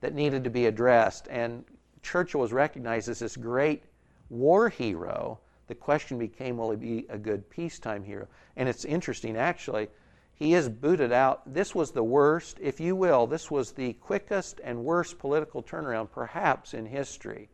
that 0.00 0.14
needed 0.14 0.44
to 0.44 0.50
be 0.50 0.66
addressed. 0.66 1.28
And 1.30 1.64
Churchill 2.02 2.40
was 2.40 2.52
recognized 2.52 3.08
as 3.08 3.18
this 3.18 3.36
great 3.36 3.84
war 4.28 4.68
hero, 4.68 5.40
the 5.66 5.74
question 5.74 6.18
became 6.18 6.58
will 6.58 6.70
he 6.70 6.76
be 6.76 7.06
a 7.08 7.16
good 7.16 7.48
peacetime 7.48 8.04
hero? 8.04 8.28
And 8.56 8.68
it's 8.68 8.84
interesting, 8.84 9.36
actually. 9.36 9.88
He 10.34 10.54
is 10.54 10.68
booted 10.68 11.12
out. 11.12 11.42
This 11.52 11.74
was 11.74 11.92
the 11.92 12.02
worst, 12.02 12.58
if 12.60 12.80
you 12.80 12.96
will, 12.96 13.26
this 13.26 13.50
was 13.50 13.72
the 13.72 13.92
quickest 13.94 14.60
and 14.64 14.84
worst 14.84 15.18
political 15.18 15.62
turnaround 15.62 16.10
perhaps 16.10 16.74
in 16.74 16.86
history, 16.86 17.48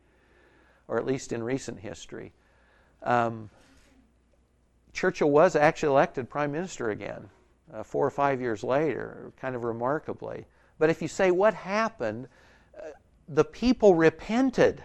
or 0.87 0.97
at 0.97 1.05
least 1.05 1.31
in 1.31 1.43
recent 1.43 1.79
history. 1.79 2.33
Um, 3.03 3.49
Churchill 4.93 5.29
was 5.29 5.55
actually 5.55 5.89
elected 5.89 6.29
prime 6.29 6.51
minister 6.51 6.89
again 6.89 7.29
uh, 7.73 7.83
four 7.83 8.05
or 8.05 8.11
five 8.11 8.41
years 8.41 8.63
later, 8.63 9.31
kind 9.39 9.55
of 9.55 9.63
remarkably. 9.63 10.45
But 10.77 10.89
if 10.89 11.01
you 11.01 11.07
say 11.07 11.31
what 11.31 11.53
happened, 11.53 12.27
uh, 12.77 12.89
the 13.29 13.45
people 13.45 13.95
repented. 13.95 14.83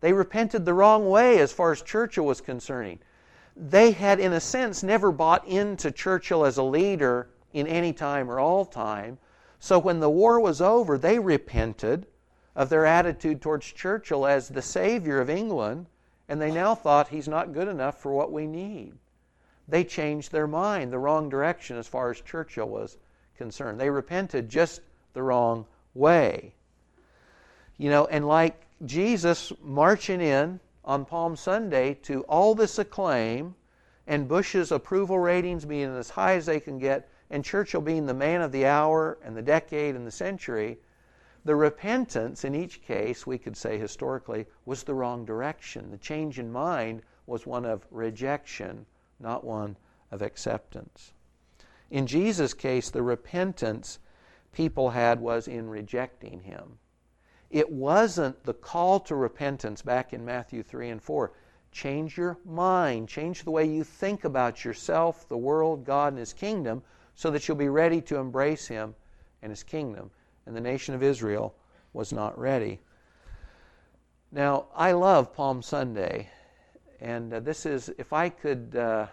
They 0.00 0.12
repented 0.12 0.64
the 0.64 0.74
wrong 0.74 1.08
way 1.08 1.38
as 1.38 1.52
far 1.52 1.72
as 1.72 1.82
Churchill 1.82 2.24
was 2.24 2.40
concerning. 2.40 3.00
They 3.56 3.92
had, 3.92 4.20
in 4.20 4.32
a 4.32 4.40
sense, 4.40 4.82
never 4.82 5.12
bought 5.12 5.46
into 5.46 5.90
Churchill 5.90 6.44
as 6.44 6.56
a 6.56 6.62
leader 6.62 7.28
in 7.52 7.66
any 7.66 7.92
time 7.92 8.30
or 8.30 8.40
all 8.40 8.64
time. 8.64 9.18
So 9.58 9.78
when 9.78 10.00
the 10.00 10.10
war 10.10 10.40
was 10.40 10.60
over, 10.60 10.96
they 10.96 11.18
repented 11.18 12.06
of 12.56 12.68
their 12.68 12.86
attitude 12.86 13.40
towards 13.40 13.66
Churchill 13.66 14.26
as 14.26 14.48
the 14.48 14.62
savior 14.62 15.20
of 15.20 15.30
England, 15.30 15.86
and 16.28 16.40
they 16.40 16.50
now 16.50 16.74
thought 16.74 17.08
he's 17.08 17.28
not 17.28 17.52
good 17.52 17.68
enough 17.68 18.00
for 18.00 18.12
what 18.12 18.32
we 18.32 18.46
need 18.46 18.94
they 19.68 19.84
changed 19.84 20.32
their 20.32 20.46
mind 20.46 20.92
the 20.92 20.98
wrong 20.98 21.28
direction 21.28 21.76
as 21.76 21.86
far 21.86 22.10
as 22.10 22.20
Churchill 22.20 22.68
was 22.68 22.98
concerned. 23.36 23.80
They 23.80 23.90
repented 23.90 24.48
just 24.48 24.80
the 25.14 25.22
wrong 25.22 25.66
way. 25.94 26.52
You 27.78 27.90
know, 27.90 28.06
and 28.06 28.26
like 28.26 28.66
Jesus 28.84 29.52
marching 29.62 30.20
in 30.20 30.60
on 30.84 31.04
Palm 31.04 31.36
Sunday 31.36 31.94
to 31.94 32.22
all 32.22 32.54
this 32.54 32.78
acclaim 32.78 33.54
and 34.06 34.28
Bush's 34.28 34.72
approval 34.72 35.18
ratings 35.18 35.64
being 35.64 35.96
as 35.96 36.10
high 36.10 36.34
as 36.34 36.46
they 36.46 36.60
can 36.60 36.78
get, 36.78 37.08
and 37.30 37.44
Churchill 37.44 37.80
being 37.80 38.06
the 38.06 38.14
man 38.14 38.42
of 38.42 38.52
the 38.52 38.66
hour 38.66 39.18
and 39.22 39.36
the 39.36 39.42
decade 39.42 39.94
and 39.94 40.06
the 40.06 40.10
century, 40.10 40.78
the 41.44 41.54
repentance 41.56 42.44
in 42.44 42.54
each 42.54 42.82
case, 42.82 43.26
we 43.26 43.38
could 43.38 43.56
say 43.56 43.78
historically, 43.78 44.46
was 44.64 44.82
the 44.82 44.94
wrong 44.94 45.24
direction. 45.24 45.90
The 45.90 45.98
change 45.98 46.38
in 46.38 46.50
mind 46.50 47.02
was 47.26 47.46
one 47.46 47.64
of 47.64 47.86
rejection 47.90 48.86
not 49.22 49.44
one 49.44 49.76
of 50.10 50.20
acceptance. 50.20 51.12
In 51.90 52.06
Jesus' 52.06 52.54
case, 52.54 52.90
the 52.90 53.02
repentance 53.02 53.98
people 54.52 54.90
had 54.90 55.20
was 55.20 55.48
in 55.48 55.70
rejecting 55.70 56.40
him. 56.40 56.78
It 57.52 57.70
wasn't 57.70 58.42
the 58.42 58.54
call 58.54 58.98
to 59.00 59.14
repentance 59.14 59.82
back 59.82 60.12
in 60.12 60.24
Matthew 60.24 60.62
3 60.62 60.90
and 60.90 61.02
4. 61.02 61.32
Change 61.70 62.16
your 62.16 62.38
mind, 62.44 63.08
change 63.08 63.44
the 63.44 63.50
way 63.50 63.64
you 63.64 63.84
think 63.84 64.24
about 64.24 64.64
yourself, 64.64 65.28
the 65.28 65.36
world, 65.36 65.84
God, 65.84 66.14
and 66.14 66.18
His 66.18 66.32
kingdom, 66.32 66.82
so 67.14 67.30
that 67.30 67.46
you'll 67.46 67.56
be 67.56 67.68
ready 67.68 68.00
to 68.02 68.16
embrace 68.16 68.66
Him 68.66 68.94
and 69.42 69.50
His 69.50 69.62
kingdom. 69.62 70.10
And 70.46 70.56
the 70.56 70.60
nation 70.60 70.94
of 70.94 71.02
Israel 71.02 71.54
was 71.92 72.12
not 72.12 72.38
ready. 72.38 72.80
Now, 74.32 74.66
I 74.74 74.92
love 74.92 75.32
Palm 75.32 75.62
Sunday 75.62 76.28
and 77.02 77.34
uh, 77.34 77.40
this 77.40 77.66
is, 77.66 77.90
if 77.98 78.12
I 78.12 78.28
could 78.28 78.76
uh, 78.76 79.08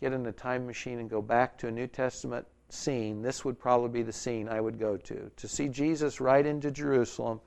get 0.00 0.12
in 0.12 0.24
a 0.26 0.32
time 0.32 0.64
machine 0.66 1.00
and 1.00 1.10
go 1.10 1.20
back 1.20 1.58
to 1.58 1.66
a 1.66 1.70
New 1.70 1.88
Testament 1.88 2.46
scene, 2.68 3.22
this 3.22 3.44
would 3.44 3.58
probably 3.58 3.88
be 3.88 4.02
the 4.04 4.12
scene 4.12 4.48
I 4.48 4.60
would 4.60 4.78
go 4.78 4.96
to. 4.96 5.28
To 5.34 5.48
see 5.48 5.68
Jesus 5.68 6.20
ride 6.20 6.46
into 6.46 6.70
Jerusalem 6.70 7.40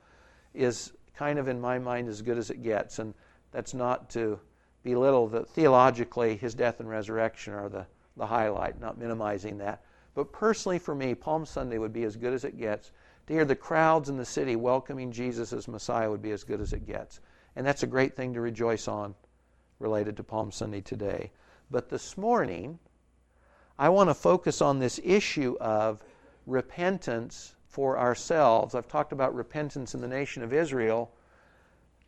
is 0.54 0.92
kind 1.16 1.38
of, 1.38 1.48
in 1.48 1.60
my 1.60 1.78
mind, 1.78 2.08
as 2.08 2.22
good 2.22 2.38
as 2.38 2.50
it 2.50 2.62
gets. 2.62 2.98
And 2.98 3.14
that's 3.50 3.74
not 3.74 4.10
to 4.10 4.38
belittle 4.82 5.28
that 5.28 5.48
theologically 5.48 6.36
his 6.36 6.54
death 6.54 6.80
and 6.80 6.88
resurrection 6.88 7.54
are 7.54 7.68
the, 7.68 7.86
the 8.16 8.26
highlight, 8.26 8.80
not 8.80 8.98
minimizing 8.98 9.58
that. 9.58 9.82
But 10.14 10.32
personally, 10.32 10.78
for 10.78 10.94
me, 10.94 11.14
Palm 11.14 11.46
Sunday 11.46 11.78
would 11.78 11.92
be 11.92 12.04
as 12.04 12.16
good 12.16 12.32
as 12.32 12.44
it 12.44 12.58
gets. 12.58 12.90
To 13.26 13.32
hear 13.32 13.44
the 13.44 13.56
crowds 13.56 14.08
in 14.08 14.16
the 14.16 14.24
city 14.24 14.56
welcoming 14.56 15.12
Jesus 15.12 15.52
as 15.52 15.68
Messiah 15.68 16.10
would 16.10 16.22
be 16.22 16.32
as 16.32 16.44
good 16.44 16.60
as 16.60 16.72
it 16.72 16.86
gets. 16.86 17.20
And 17.56 17.66
that's 17.66 17.82
a 17.82 17.86
great 17.86 18.16
thing 18.16 18.34
to 18.34 18.40
rejoice 18.40 18.88
on 18.88 19.14
related 19.78 20.16
to 20.16 20.24
Palm 20.24 20.50
Sunday 20.50 20.80
today. 20.80 21.30
But 21.70 21.88
this 21.88 22.16
morning, 22.18 22.78
I 23.78 23.88
want 23.88 24.10
to 24.10 24.14
focus 24.14 24.60
on 24.60 24.78
this 24.78 25.00
issue 25.02 25.56
of 25.60 26.02
repentance 26.46 27.54
for 27.72 27.98
ourselves. 27.98 28.74
I've 28.74 28.86
talked 28.86 29.12
about 29.12 29.34
repentance 29.34 29.94
in 29.94 30.02
the 30.02 30.06
nation 30.06 30.42
of 30.42 30.52
Israel. 30.52 31.10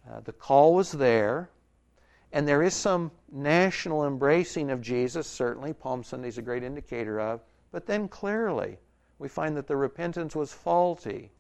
Uh, 0.09 0.21
the 0.21 0.33
call 0.33 0.75
was 0.75 0.93
there, 0.93 1.49
and 2.33 2.47
there 2.47 2.63
is 2.63 2.75
some 2.75 3.11
national 3.33 4.07
embracing 4.07 4.71
of 4.71 4.83
Jesus, 4.83 5.27
certainly. 5.27 5.73
Palm 5.73 6.05
Sunday 6.05 6.29
is 6.29 6.37
a 6.37 6.43
great 6.43 6.63
indicator 6.63 7.19
of. 7.19 7.41
But 7.73 7.87
then 7.87 8.09
clearly, 8.09 8.77
we 9.19 9.27
find 9.29 9.57
that 9.57 9.67
the 9.67 9.77
repentance 9.77 10.37
was 10.37 10.53
faulty. 10.53 11.31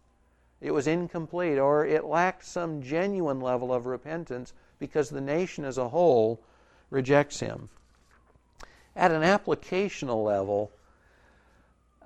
It 0.62 0.70
was 0.70 0.86
incomplete, 0.86 1.58
or 1.58 1.84
it 1.84 2.06
lacked 2.06 2.46
some 2.46 2.80
genuine 2.80 3.42
level 3.42 3.74
of 3.74 3.84
repentance 3.84 4.54
because 4.78 5.10
the 5.10 5.20
nation 5.20 5.66
as 5.66 5.76
a 5.76 5.90
whole 5.90 6.42
rejects 6.88 7.40
him. 7.40 7.68
At 8.96 9.12
an 9.12 9.20
applicational 9.20 10.24
level, 10.24 10.72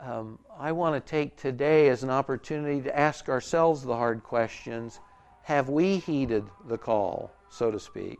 um, 0.00 0.38
I 0.58 0.72
want 0.72 0.94
to 0.94 1.10
take 1.10 1.36
today 1.36 1.88
as 1.88 2.02
an 2.02 2.10
opportunity 2.10 2.80
to 2.82 2.98
ask 2.98 3.28
ourselves 3.28 3.82
the 3.82 3.96
hard 3.96 4.22
questions 4.22 5.00
Have 5.42 5.68
we 5.68 5.98
heeded 5.98 6.44
the 6.66 6.78
call, 6.78 7.32
so 7.50 7.70
to 7.70 7.80
speak? 7.80 8.18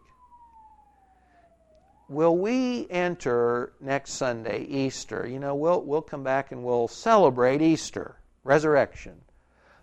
Will 2.09 2.37
we 2.37 2.89
enter 2.89 3.75
next 3.81 4.13
Sunday, 4.13 4.65
Easter? 4.65 5.27
You 5.27 5.39
know, 5.39 5.55
we'll, 5.55 5.83
we'll 5.83 6.03
come 6.03 6.25
back 6.25 6.53
and 6.53 6.65
we'll 6.65 6.89
celebrate 6.89 7.61
Easter, 7.61 8.17
resurrection. 8.45 9.21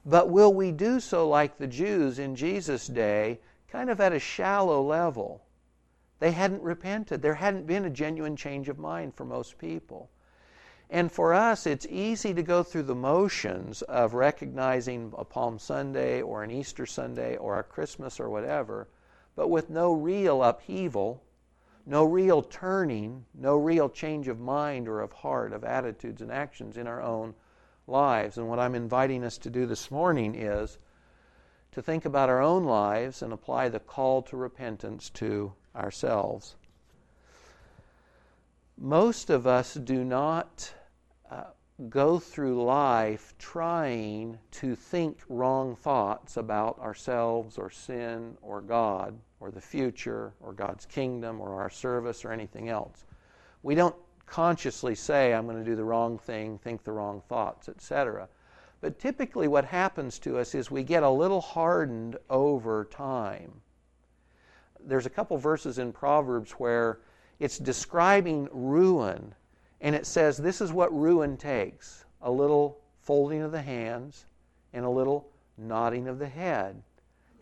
But 0.06 0.30
will 0.30 0.54
we 0.54 0.72
do 0.72 1.00
so 1.00 1.30
like 1.30 1.58
the 1.58 1.68
Jews 1.68 2.20
in 2.20 2.36
Jesus' 2.36 2.88
day 2.88 3.40
kind 3.76 3.90
of 3.90 4.00
at 4.00 4.14
a 4.14 4.20
shallow 4.20 4.82
level. 4.82 5.44
They 6.20 6.32
hadn't 6.32 6.62
repented. 6.62 7.22
There 7.22 7.36
hadn't 7.36 7.68
been 7.68 7.86
a 7.86 7.90
genuine 7.90 8.38
change 8.38 8.70
of 8.70 8.80
mind 8.80 9.14
for 9.16 9.26
most 9.26 9.58
people. 9.58 10.10
And 10.90 11.12
for 11.12 11.34
us, 11.34 11.66
it's 11.66 11.88
easy 11.90 12.34
to 12.34 12.44
go 12.44 12.62
through 12.62 12.84
the 12.84 12.96
motions 12.96 13.82
of 13.84 14.14
recognizing 14.14 15.14
a 15.18 15.26
Palm 15.26 15.58
Sunday 15.58 16.22
or 16.22 16.44
an 16.44 16.52
Easter 16.52 16.86
Sunday 16.86 17.38
or 17.38 17.60
a 17.60 17.64
Christmas 17.64 18.20
or 18.20 18.30
whatever, 18.30 18.88
but 19.36 19.50
with 19.50 19.70
no 19.70 19.94
real 19.94 20.44
upheaval, 20.44 21.24
no 21.86 22.04
real 22.04 22.42
turning, 22.42 23.26
no 23.34 23.58
real 23.58 23.90
change 23.90 24.28
of 24.28 24.40
mind 24.40 24.88
or 24.88 25.02
of 25.02 25.12
heart, 25.12 25.54
of 25.54 25.64
attitudes 25.64 26.22
and 26.22 26.32
actions 26.32 26.78
in 26.78 26.88
our 26.88 27.02
own 27.02 27.34
lives. 27.88 28.38
And 28.38 28.48
what 28.48 28.60
I'm 28.60 28.76
inviting 28.76 29.24
us 29.24 29.38
to 29.40 29.50
do 29.50 29.66
this 29.66 29.92
morning 29.92 30.36
is 30.36 30.78
to 31.72 31.82
think 31.82 32.06
about 32.06 32.30
our 32.30 32.42
own 32.42 32.64
lives 32.64 33.22
and 33.22 33.34
apply 33.34 33.70
the 33.70 33.80
call 33.80 34.22
to 34.24 34.38
repentance 34.38 35.10
to 35.12 35.54
ourselves. 35.76 36.56
Most 38.78 39.30
of 39.30 39.48
us 39.48 39.76
do 39.76 40.04
not 40.04 40.74
uh, 41.32 41.46
go 41.90 42.20
through 42.20 42.62
life 42.64 43.34
trying 43.40 44.38
to 44.52 44.76
think 44.76 45.20
wrong 45.30 45.78
thoughts 45.78 46.36
about 46.36 46.78
ourselves 46.80 47.58
or 47.58 47.70
sin 47.70 48.38
or 48.42 48.60
God 48.62 49.18
or 49.40 49.50
the 49.50 49.62
future 49.62 50.34
or 50.42 50.52
God's 50.52 50.86
kingdom 50.86 51.40
or 51.40 51.62
our 51.62 51.70
service 51.70 52.26
or 52.26 52.34
anything 52.34 52.68
else. 52.68 53.06
We 53.64 53.76
don't 53.76 53.96
consciously 54.26 54.94
say, 54.94 55.34
I'm 55.34 55.46
going 55.46 55.64
to 55.64 55.70
do 55.70 55.78
the 55.78 55.84
wrong 55.84 56.18
thing, 56.18 56.58
think 56.58 56.84
the 56.84 56.92
wrong 56.92 57.22
thoughts, 57.30 57.70
etc. 57.70 58.28
But 58.82 59.00
typically, 59.00 59.48
what 59.48 59.64
happens 59.64 60.20
to 60.20 60.38
us 60.38 60.54
is 60.54 60.70
we 60.70 60.84
get 60.84 61.02
a 61.02 61.10
little 61.10 61.42
hardened 61.42 62.18
over 62.30 62.86
time. 62.86 63.54
There's 64.84 65.06
a 65.06 65.10
couple 65.10 65.38
verses 65.38 65.80
in 65.80 65.94
Proverbs 65.94 66.52
where 66.52 67.00
it's 67.40 67.58
describing 67.58 68.48
ruin, 68.52 69.34
and 69.82 69.96
it 69.96 70.06
says 70.06 70.38
this 70.38 70.62
is 70.62 70.72
what 70.72 70.98
ruin 70.98 71.38
takes 71.38 72.06
a 72.22 72.32
little 72.32 72.80
folding 73.02 73.42
of 73.42 73.52
the 73.52 73.62
hands 73.62 74.26
and 74.74 74.86
a 74.86 74.90
little 74.90 75.30
nodding 75.58 76.08
of 76.08 76.20
the 76.20 76.28
head. 76.28 76.82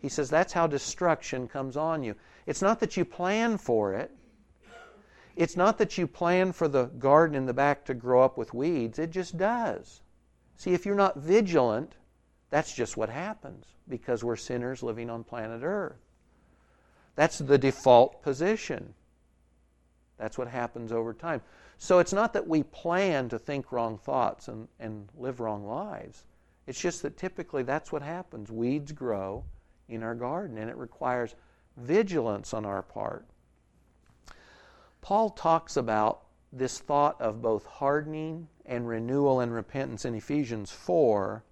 He 0.02 0.10
says 0.10 0.30
that's 0.30 0.54
how 0.54 0.68
destruction 0.68 1.48
comes 1.48 1.78
on 1.78 2.04
you. 2.04 2.16
It's 2.46 2.62
not 2.62 2.80
that 2.82 2.98
you 2.98 3.06
plan 3.06 3.58
for 3.58 3.94
it. 3.94 4.12
It's 5.36 5.56
not 5.56 5.78
that 5.78 5.98
you 5.98 6.06
plan 6.06 6.52
for 6.52 6.68
the 6.68 6.86
garden 6.86 7.36
in 7.36 7.46
the 7.46 7.54
back 7.54 7.86
to 7.86 7.94
grow 7.94 8.24
up 8.24 8.38
with 8.38 8.54
weeds. 8.54 9.00
It 9.00 9.10
just 9.10 9.38
does. 9.38 10.02
See, 10.58 10.74
if 10.74 10.86
you're 10.86 10.96
not 10.96 11.18
vigilant, 11.18 11.96
that's 12.50 12.74
just 12.74 12.98
what 12.98 13.10
happens 13.10 13.66
because 13.90 14.24
we're 14.24 14.36
sinners 14.36 14.84
living 14.84 15.10
on 15.10 15.24
planet 15.24 15.62
Earth. 15.64 15.98
That's 17.16 17.40
the 17.40 17.58
default 17.58 18.22
position. 18.22 18.94
That's 20.24 20.38
what 20.38 20.48
happens 20.48 20.94
over 20.94 21.14
time. 21.14 21.42
So 21.78 22.00
it's 22.00 22.14
not 22.14 22.32
that 22.32 22.48
we 22.48 22.64
plan 22.64 23.28
to 23.28 23.38
think 23.38 23.74
wrong 23.74 23.98
thoughts 23.98 24.48
and, 24.48 24.70
and 24.80 25.10
live 25.18 25.42
wrong 25.42 25.68
lives. 25.68 26.24
It's 26.66 26.80
just 26.80 27.02
that 27.02 27.18
typically 27.18 27.64
that's 27.64 27.92
what 27.92 28.02
happens. 28.02 28.50
Weeds 28.50 28.94
grow 28.94 29.44
in 29.90 30.02
our 30.02 30.16
garden, 30.16 30.58
and 30.58 30.70
it 30.70 30.78
requires 30.78 31.36
vigilance 31.76 32.54
on 32.54 32.64
our 32.64 32.82
part. 32.82 33.26
Paul 35.02 35.30
talks 35.30 35.76
about 35.76 36.22
this 36.54 36.80
thought 36.80 37.20
of 37.20 37.42
both 37.42 37.66
hardening 37.66 38.48
and 38.66 38.88
renewal 38.88 39.42
and 39.42 39.54
repentance 39.54 40.06
in 40.06 40.16
Ephesians 40.16 40.72
4. 40.72 41.44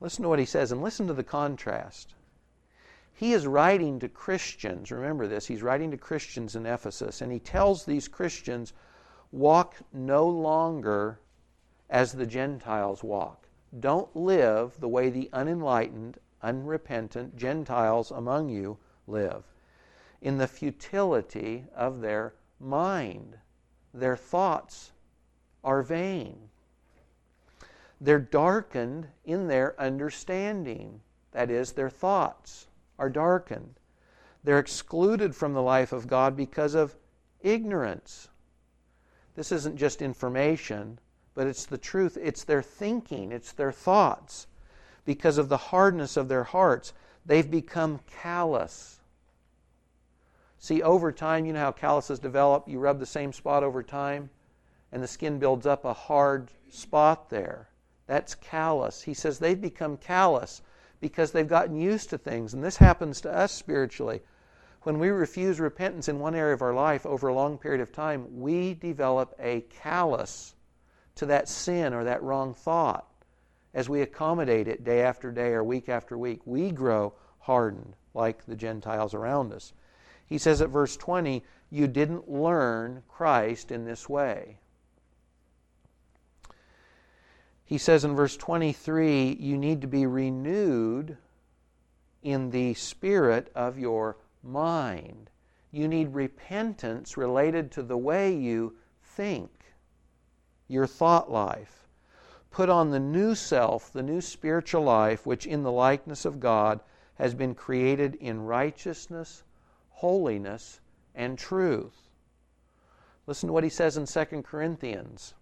Listen 0.00 0.24
to 0.24 0.28
what 0.28 0.38
he 0.38 0.44
says 0.44 0.70
and 0.70 0.82
listen 0.82 1.06
to 1.06 1.14
the 1.14 1.24
contrast. 1.24 2.14
He 3.16 3.32
is 3.32 3.46
writing 3.46 3.98
to 4.00 4.10
Christians. 4.10 4.92
Remember 4.92 5.26
this. 5.26 5.46
He's 5.46 5.62
writing 5.62 5.90
to 5.90 5.96
Christians 5.96 6.54
in 6.54 6.66
Ephesus, 6.66 7.22
and 7.22 7.32
he 7.32 7.38
tells 7.38 7.84
these 7.84 8.08
Christians, 8.08 8.74
walk 9.32 9.76
no 9.90 10.28
longer 10.28 11.18
as 11.88 12.12
the 12.12 12.26
Gentiles 12.26 13.02
walk. 13.02 13.48
Don't 13.80 14.14
live 14.14 14.78
the 14.80 14.88
way 14.88 15.08
the 15.08 15.30
unenlightened, 15.32 16.18
unrepentant 16.42 17.36
Gentiles 17.36 18.10
among 18.10 18.50
you 18.50 18.76
live, 19.06 19.44
in 20.20 20.36
the 20.36 20.46
futility 20.46 21.64
of 21.74 22.02
their 22.02 22.34
mind. 22.60 23.38
Their 23.94 24.16
thoughts 24.16 24.92
are 25.64 25.82
vain. 25.82 26.50
They're 27.98 28.18
darkened 28.18 29.08
in 29.24 29.48
their 29.48 29.74
understanding. 29.80 31.00
That 31.32 31.50
is, 31.50 31.72
their 31.72 31.88
thoughts 31.88 32.66
are 32.98 33.10
darkened. 33.10 33.74
They're 34.44 34.58
excluded 34.58 35.34
from 35.34 35.54
the 35.54 35.62
life 35.62 35.92
of 35.92 36.06
God 36.06 36.36
because 36.36 36.74
of 36.74 36.96
ignorance. 37.40 38.28
This 39.34 39.52
isn't 39.52 39.76
just 39.76 40.00
information, 40.00 40.98
but 41.34 41.46
it's 41.46 41.66
the 41.66 41.78
truth. 41.78 42.16
It's 42.20 42.44
their 42.44 42.62
thinking, 42.62 43.32
it's 43.32 43.52
their 43.52 43.72
thoughts. 43.72 44.46
Because 45.04 45.38
of 45.38 45.48
the 45.48 45.56
hardness 45.56 46.16
of 46.16 46.28
their 46.28 46.44
hearts, 46.44 46.92
they've 47.24 47.50
become 47.50 48.00
callous. 48.22 49.00
See, 50.58 50.82
over 50.82 51.12
time, 51.12 51.44
you 51.44 51.52
know 51.52 51.60
how 51.60 51.72
calluses 51.72 52.18
develop? 52.18 52.66
You 52.66 52.78
rub 52.78 52.98
the 52.98 53.06
same 53.06 53.32
spot 53.32 53.62
over 53.62 53.82
time, 53.82 54.30
and 54.90 55.02
the 55.02 55.08
skin 55.08 55.38
builds 55.38 55.66
up 55.66 55.84
a 55.84 55.92
hard 55.92 56.50
spot 56.70 57.30
there. 57.30 57.68
That's 58.06 58.34
callous. 58.34 59.02
He 59.02 59.14
says 59.14 59.38
they've 59.38 59.60
become 59.60 59.96
callous 59.96 60.62
because 61.00 61.32
they've 61.32 61.48
gotten 61.48 61.76
used 61.76 62.10
to 62.10 62.18
things. 62.18 62.54
And 62.54 62.62
this 62.62 62.76
happens 62.76 63.20
to 63.22 63.32
us 63.32 63.52
spiritually. 63.52 64.22
When 64.82 64.98
we 64.98 65.08
refuse 65.08 65.58
repentance 65.58 66.08
in 66.08 66.20
one 66.20 66.34
area 66.34 66.54
of 66.54 66.62
our 66.62 66.74
life 66.74 67.04
over 67.06 67.28
a 67.28 67.34
long 67.34 67.58
period 67.58 67.80
of 67.80 67.92
time, 67.92 68.40
we 68.40 68.74
develop 68.74 69.34
a 69.38 69.62
callous 69.62 70.54
to 71.16 71.26
that 71.26 71.48
sin 71.48 71.92
or 71.92 72.04
that 72.04 72.22
wrong 72.22 72.54
thought. 72.54 73.06
As 73.74 73.88
we 73.88 74.00
accommodate 74.00 74.68
it 74.68 74.84
day 74.84 75.02
after 75.02 75.30
day 75.32 75.52
or 75.52 75.64
week 75.64 75.88
after 75.88 76.16
week, 76.16 76.40
we 76.44 76.70
grow 76.70 77.12
hardened 77.40 77.94
like 78.14 78.46
the 78.46 78.56
Gentiles 78.56 79.12
around 79.12 79.52
us. 79.52 79.72
He 80.26 80.38
says 80.38 80.60
at 80.60 80.70
verse 80.70 80.96
20, 80.96 81.44
You 81.70 81.86
didn't 81.86 82.30
learn 82.30 83.02
Christ 83.08 83.70
in 83.70 83.84
this 83.84 84.08
way. 84.08 84.58
He 87.66 87.78
says 87.78 88.04
in 88.04 88.14
verse 88.14 88.36
23, 88.36 89.36
You 89.40 89.58
need 89.58 89.80
to 89.80 89.88
be 89.88 90.06
renewed 90.06 91.18
in 92.22 92.50
the 92.50 92.74
spirit 92.74 93.50
of 93.56 93.76
your 93.76 94.16
mind. 94.42 95.30
You 95.72 95.88
need 95.88 96.14
repentance 96.14 97.16
related 97.16 97.72
to 97.72 97.82
the 97.82 97.98
way 97.98 98.32
you 98.32 98.76
think, 99.02 99.50
your 100.68 100.86
thought 100.86 101.30
life. 101.30 101.88
Put 102.52 102.70
on 102.70 102.90
the 102.90 103.00
new 103.00 103.34
self, 103.34 103.92
the 103.92 104.02
new 104.02 104.20
spiritual 104.20 104.82
life, 104.82 105.26
which 105.26 105.44
in 105.44 105.64
the 105.64 105.72
likeness 105.72 106.24
of 106.24 106.38
God 106.38 106.80
has 107.16 107.34
been 107.34 107.54
created 107.54 108.14
in 108.14 108.42
righteousness, 108.42 109.42
holiness, 109.90 110.80
and 111.16 111.36
truth. 111.36 112.10
Listen 113.26 113.48
to 113.48 113.52
what 113.52 113.64
he 113.64 113.70
says 113.70 113.96
in 113.96 114.06
2 114.06 114.42
Corinthians. 114.42 115.34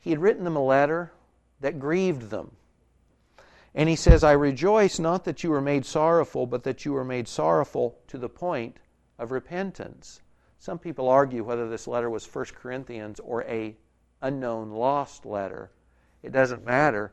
He 0.00 0.10
had 0.10 0.20
written 0.20 0.44
them 0.44 0.56
a 0.56 0.64
letter 0.64 1.12
that 1.60 1.78
grieved 1.78 2.30
them. 2.30 2.52
And 3.74 3.88
he 3.88 3.96
says, 3.96 4.24
I 4.24 4.32
rejoice 4.32 4.98
not 4.98 5.24
that 5.24 5.44
you 5.44 5.50
were 5.50 5.60
made 5.60 5.86
sorrowful, 5.86 6.46
but 6.46 6.64
that 6.64 6.84
you 6.84 6.92
were 6.92 7.04
made 7.04 7.28
sorrowful 7.28 7.98
to 8.08 8.18
the 8.18 8.28
point 8.28 8.78
of 9.18 9.30
repentance. 9.30 10.22
Some 10.58 10.78
people 10.78 11.08
argue 11.08 11.44
whether 11.44 11.68
this 11.68 11.86
letter 11.86 12.10
was 12.10 12.26
1 12.26 12.46
Corinthians 12.56 13.20
or 13.20 13.42
a 13.44 13.76
unknown 14.22 14.70
lost 14.70 15.24
letter. 15.24 15.70
It 16.22 16.32
doesn't 16.32 16.66
matter. 16.66 17.12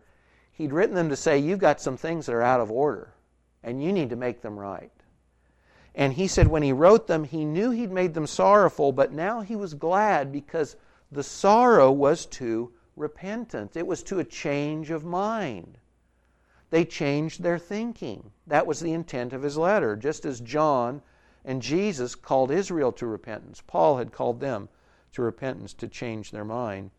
He'd 0.52 0.74
written 0.74 0.96
them 0.96 1.10
to 1.10 1.16
say, 1.16 1.38
You've 1.38 1.60
got 1.60 1.80
some 1.80 1.98
things 1.98 2.26
that 2.26 2.34
are 2.34 2.42
out 2.42 2.60
of 2.60 2.72
order, 2.72 3.14
and 3.64 3.84
you 3.84 3.94
need 3.94 4.10
to 4.10 4.16
make 4.16 4.42
them 4.42 4.58
right. 4.58 4.92
And 5.94 6.14
he 6.14 6.28
said, 6.28 6.48
when 6.48 6.62
he 6.62 6.72
wrote 6.72 7.08
them, 7.08 7.24
he 7.24 7.44
knew 7.44 7.72
he'd 7.72 7.92
made 7.92 8.14
them 8.14 8.28
sorrowful, 8.28 8.92
but 8.92 9.12
now 9.12 9.42
he 9.42 9.56
was 9.56 9.74
glad 9.74 10.32
because 10.32 10.76
the 11.12 11.24
sorrow 11.24 11.92
was 11.92 12.28
to 12.28 12.72
repentance, 12.98 13.76
it 13.76 13.88
was 13.88 14.04
to 14.04 14.20
a 14.20 14.24
change 14.24 14.92
of 14.92 15.06
mind. 15.06 15.78
They 16.70 16.84
changed 16.84 17.42
their 17.42 17.60
thinking. 17.60 18.32
That 18.46 18.68
was 18.68 18.80
the 18.80 18.92
intent 18.92 19.32
of 19.32 19.44
his 19.44 19.58
letter. 19.58 19.96
Just 19.96 20.26
as 20.26 20.42
John 20.42 21.02
and 21.46 21.62
Jesus 21.62 22.16
called 22.16 22.52
Israel 22.52 22.92
to 22.94 23.08
repentance, 23.08 23.62
Paul 23.66 23.98
had 23.98 24.12
called 24.12 24.40
them 24.40 24.68
to 25.14 25.22
repentance 25.22 25.74
to 25.76 25.88
change 25.88 26.32
their 26.32 26.44
mind. 26.44 26.92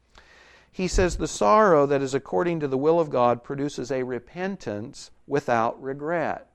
He 0.70 0.88
says, 0.88 1.16
The 1.16 1.28
sorrow 1.28 1.86
that 1.86 2.02
is 2.02 2.14
according 2.14 2.60
to 2.60 2.68
the 2.68 2.78
will 2.78 3.00
of 3.00 3.10
God 3.10 3.42
produces 3.42 3.90
a 3.90 4.04
repentance 4.04 5.10
without 5.26 5.80
regret. 5.82 6.48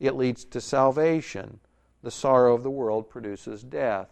It 0.00 0.16
leads 0.16 0.44
to 0.46 0.60
salvation. 0.60 1.60
The 2.02 2.10
sorrow 2.10 2.54
of 2.54 2.62
the 2.62 2.70
world 2.70 3.10
produces 3.10 3.62
death. 3.62 4.08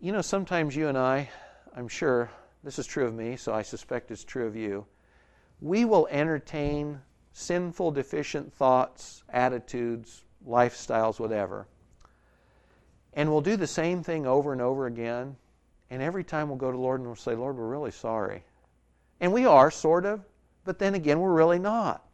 You 0.00 0.12
know, 0.12 0.20
sometimes 0.20 0.76
you 0.76 0.88
and 0.88 0.98
I, 0.98 1.30
I'm 1.74 1.88
sure 1.88 2.30
this 2.62 2.78
is 2.78 2.86
true 2.86 3.06
of 3.06 3.14
me, 3.14 3.36
so 3.36 3.52
I 3.52 3.62
suspect 3.62 4.10
it's 4.10 4.24
true 4.24 4.46
of 4.46 4.56
you 4.56 4.86
we 5.62 5.84
will 5.84 6.08
entertain 6.10 7.00
sinful, 7.32 7.92
deficient 7.92 8.52
thoughts, 8.52 9.22
attitudes, 9.30 10.24
lifestyles, 10.46 11.20
whatever. 11.20 11.68
And 13.14 13.30
we'll 13.30 13.40
do 13.40 13.56
the 13.56 13.66
same 13.66 14.02
thing 14.02 14.26
over 14.26 14.52
and 14.52 14.60
over 14.60 14.86
again. 14.86 15.36
And 15.88 16.02
every 16.02 16.24
time 16.24 16.48
we'll 16.48 16.58
go 16.58 16.72
to 16.72 16.76
the 16.76 16.82
Lord 16.82 17.00
and 17.00 17.08
we'll 17.08 17.16
say, 17.16 17.34
Lord, 17.34 17.56
we're 17.56 17.68
really 17.68 17.92
sorry. 17.92 18.42
And 19.20 19.32
we 19.32 19.46
are, 19.46 19.70
sort 19.70 20.04
of, 20.04 20.24
but 20.64 20.80
then 20.80 20.96
again, 20.96 21.20
we're 21.20 21.32
really 21.32 21.60
not. 21.60 22.04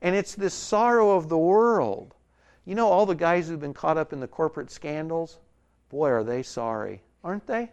And 0.00 0.14
it's 0.14 0.36
this 0.36 0.54
sorrow 0.54 1.16
of 1.16 1.28
the 1.28 1.38
world. 1.38 2.14
You 2.64 2.76
know, 2.76 2.88
all 2.88 3.06
the 3.06 3.14
guys 3.14 3.48
who've 3.48 3.60
been 3.60 3.74
caught 3.74 3.98
up 3.98 4.12
in 4.12 4.20
the 4.20 4.28
corporate 4.28 4.70
scandals, 4.70 5.40
boy, 5.88 6.10
are 6.10 6.24
they 6.24 6.44
sorry, 6.44 7.02
aren't 7.24 7.46
they? 7.46 7.72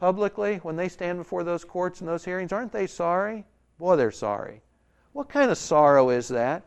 Publicly, 0.00 0.56
when 0.62 0.76
they 0.76 0.88
stand 0.88 1.18
before 1.18 1.44
those 1.44 1.62
courts 1.62 2.00
and 2.00 2.08
those 2.08 2.24
hearings, 2.24 2.52
aren't 2.52 2.72
they 2.72 2.86
sorry? 2.86 3.44
Boy, 3.78 3.96
they're 3.96 4.10
sorry. 4.10 4.62
What 5.12 5.28
kind 5.28 5.50
of 5.50 5.58
sorrow 5.58 6.08
is 6.08 6.28
that? 6.28 6.62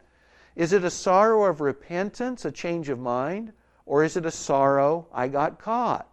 Is 0.56 0.72
it 0.72 0.84
a 0.84 0.92
sorrow 0.92 1.46
of 1.46 1.60
repentance, 1.60 2.46
a 2.46 2.52
change 2.52 2.90
of 2.90 3.00
mind? 3.00 3.52
Or 3.88 4.04
is 4.04 4.18
it 4.18 4.28
a 4.28 4.32
sorrow, 4.32 5.08
I 5.12 5.30
got 5.30 5.58
caught 5.58 6.08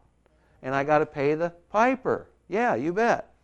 and 0.63 0.75
I 0.75 0.83
got 0.83 1.01
to 1.01 1.07
pay 1.07 1.35
the 1.35 1.51
piper? 1.69 2.27
Yeah, 2.49 2.75
you 2.75 2.95
bet. 2.95 3.35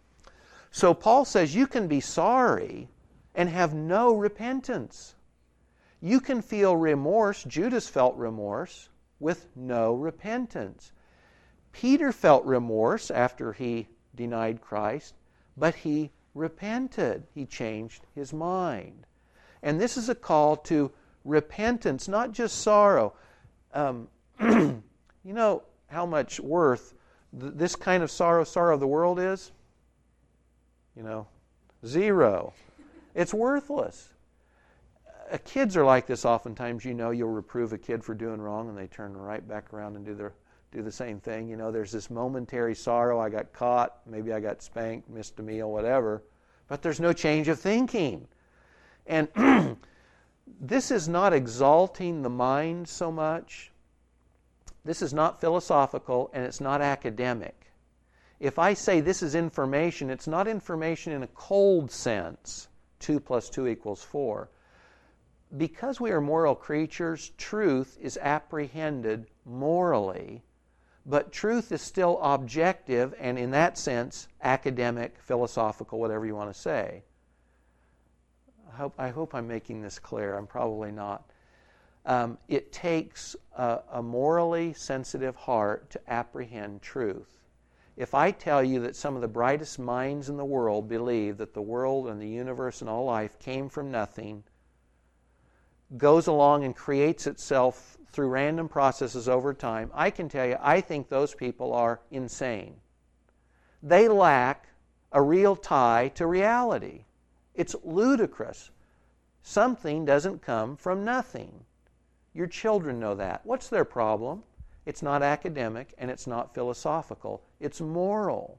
So 0.71 0.95
Paul 0.95 1.27
says 1.27 1.55
you 1.55 1.67
can 1.67 1.87
be 1.87 2.01
sorry 2.01 2.89
and 3.35 3.51
have 3.51 3.75
no 3.75 4.15
repentance. 4.15 5.17
You 6.01 6.21
can 6.21 6.41
feel 6.41 6.75
remorse. 6.75 7.45
Judas 7.45 7.91
felt 7.91 8.17
remorse 8.17 8.89
with 9.21 9.49
no 9.55 9.93
repentance. 9.95 10.93
Peter 11.77 12.11
felt 12.11 12.43
remorse 12.47 13.11
after 13.11 13.53
he 13.53 13.87
denied 14.15 14.63
Christ, 14.63 15.15
but 15.59 15.75
he 15.75 16.11
repented. 16.35 17.25
He 17.35 17.45
changed 17.45 18.07
his 18.15 18.33
mind. 18.33 19.07
And 19.63 19.79
this 19.79 19.99
is 19.99 20.09
a 20.09 20.15
call 20.15 20.57
to 20.57 20.91
repentance, 21.23 22.09
not 22.09 22.33
just 22.33 22.63
sorrow. 22.63 23.13
Um, 23.75 24.09
you 24.41 24.83
know 25.25 25.65
how 25.89 26.07
much 26.07 26.41
worth 26.41 26.95
th- 27.39 27.53
this 27.55 27.77
kind 27.77 28.03
of 28.03 28.11
sorrow, 28.11 28.45
sorrow 28.45 28.73
of 28.73 28.81
the 28.81 28.87
world 28.87 29.21
is? 29.21 29.53
You 30.97 31.03
know, 31.03 31.27
zero. 31.85 32.55
It's 33.15 33.35
worthless. 33.35 34.15
Uh, 35.31 35.37
kids 35.45 35.77
are 35.77 35.85
like 35.85 36.07
this 36.07 36.25
oftentimes. 36.25 36.87
You 36.87 36.95
know, 36.95 37.11
you'll 37.11 37.29
reprove 37.29 37.75
a 37.75 37.79
kid 37.79 38.03
for 38.03 38.15
doing 38.15 38.41
wrong 38.41 38.71
and 38.71 38.79
they 38.79 38.87
turn 38.87 39.15
right 39.15 39.47
back 39.47 39.75
around 39.75 39.97
and 39.97 40.07
do 40.07 40.15
their 40.15 40.33
do 40.73 40.83
the 40.83 40.93
same 40.93 41.21
thing. 41.21 41.49
You 41.49 41.57
know, 41.57 41.71
there's 41.71 41.93
this 41.93 42.11
momentary 42.11 42.75
sorrow. 42.75 43.21
I 43.21 43.29
got 43.29 43.53
caught. 43.53 44.01
Maybe 44.07 44.33
I 44.33 44.41
got 44.41 44.63
spanked, 44.63 45.09
missed 45.09 45.39
a 45.39 45.43
meal, 45.43 45.71
whatever. 45.71 46.23
But 46.69 46.83
there's 46.83 47.01
no 47.01 47.13
change 47.13 47.49
of 47.49 47.59
thinking. 47.61 48.29
And 49.07 49.29
this 50.61 50.91
is 50.91 51.09
not 51.09 51.33
exalting 51.33 52.23
the 52.23 52.31
mind 52.31 52.89
so 52.89 53.13
much. 53.13 53.71
This 54.85 55.03
is 55.03 55.15
not 55.15 55.41
philosophical 55.41 56.31
and 56.33 56.45
it's 56.45 56.61
not 56.61 56.81
academic. 56.81 57.55
If 58.39 58.59
I 58.59 58.75
say 58.75 59.01
this 59.01 59.23
is 59.23 59.35
information, 59.35 60.11
it's 60.11 60.27
not 60.27 60.47
information 60.47 61.13
in 61.13 61.23
a 61.23 61.29
cold 61.29 61.91
sense 61.91 62.69
2 63.01 63.21
plus 63.21 63.49
2 63.51 63.67
equals 63.67 64.03
4. 64.03 64.49
because 65.57 66.01
we 66.01 66.11
are 66.11 66.21
moral 66.21 66.55
creatures, 66.55 67.31
truth 67.39 67.97
is 68.01 68.19
apprehended 68.21 69.27
morally, 69.45 70.43
but 71.07 71.31
truth 71.31 71.71
is 71.71 71.81
still 71.81 72.19
objective 72.21 73.15
and, 73.21 73.39
in 73.39 73.53
that 73.53 73.79
sense, 73.79 74.27
academic, 74.43 75.17
philosophical, 75.21 76.01
whatever 76.01 76.27
you 76.27 76.35
want 76.35 76.53
to 76.53 76.61
say. 76.61 77.05
I 78.73 78.77
hope, 78.77 78.95
I 78.99 79.09
hope 79.11 79.35
I'm 79.35 79.47
making 79.47 79.81
this 79.81 80.01
clear. 80.01 80.37
I'm 80.37 80.49
probably 80.49 80.91
not. 80.91 81.31
Um, 82.05 82.39
it 82.49 82.73
takes 82.73 83.37
a, 83.57 83.81
a 83.93 84.03
morally 84.03 84.73
sensitive 84.73 85.37
heart 85.37 85.91
to 85.91 86.01
apprehend 86.13 86.83
truth. 86.83 87.33
If 87.97 88.13
I 88.13 88.33
tell 88.33 88.63
you 88.63 88.81
that 88.81 88.97
some 88.97 89.15
of 89.15 89.23
the 89.23 89.29
brightest 89.29 89.79
minds 89.79 90.29
in 90.29 90.37
the 90.37 90.45
world 90.45 90.89
believe 90.89 91.39
that 91.39 91.55
the 91.55 91.63
world 91.63 92.09
and 92.09 92.21
the 92.21 92.29
universe 92.29 92.81
and 92.81 92.91
all 92.91 93.05
life 93.05 93.39
came 93.39 93.69
from 93.69 93.91
nothing, 93.91 94.43
goes 95.97 96.27
along 96.27 96.65
and 96.65 96.75
creates 96.75 97.27
itself 97.27 97.96
through 98.11 98.29
random 98.29 98.69
processes 98.69 99.29
over 99.29 99.53
time, 99.53 99.91
I 99.95 100.11
can 100.11 100.29
tell 100.29 100.47
you, 100.47 100.57
I 100.61 100.81
think 100.81 101.09
those 101.09 101.35
people 101.35 101.73
are 101.73 102.01
insane. 102.11 102.77
They 103.83 104.09
lack 104.09 104.69
a 105.13 105.23
real 105.23 105.57
tie 105.57 106.11
to 106.15 106.27
reality. 106.27 107.05
It's 107.55 107.77
ludicrous. 107.85 108.71
Something 109.43 110.05
doesn't 110.05 110.43
come 110.43 110.77
from 110.77 111.05
nothing. 111.05 111.65
Your 112.35 112.47
children 112.47 112.99
know 112.99 113.15
that. 113.15 113.41
What's 113.45 113.69
their 113.69 113.85
problem? 113.85 114.43
It's 114.85 115.03
not 115.03 115.23
academic 115.23 115.95
and 115.99 116.11
it's 116.11 116.27
not 116.27 116.55
philosophical, 116.55 117.43
it's 117.61 117.81
moral. 117.81 118.59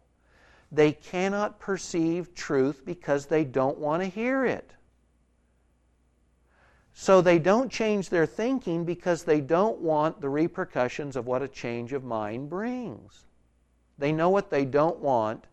They 0.72 0.92
cannot 0.92 1.60
perceive 1.60 2.34
truth 2.36 2.84
because 2.86 3.26
they 3.26 3.46
don't 3.46 3.78
want 3.78 4.04
to 4.04 4.10
hear 4.10 4.46
it. 4.46 4.72
So 7.00 7.22
they 7.22 7.38
don't 7.38 7.72
change 7.72 8.10
their 8.10 8.26
thinking 8.26 8.84
because 8.84 9.24
they 9.24 9.40
don't 9.40 9.80
want 9.80 10.20
the 10.20 10.30
repercussions 10.30 11.16
of 11.16 11.28
what 11.28 11.44
a 11.44 11.48
change 11.48 11.94
of 11.94 12.04
mind 12.04 12.50
brings. 12.50 13.26
They 14.00 14.12
know 14.12 14.32
what 14.32 14.50
they 14.50 14.66
don't 14.66 14.98
want, 14.98 15.46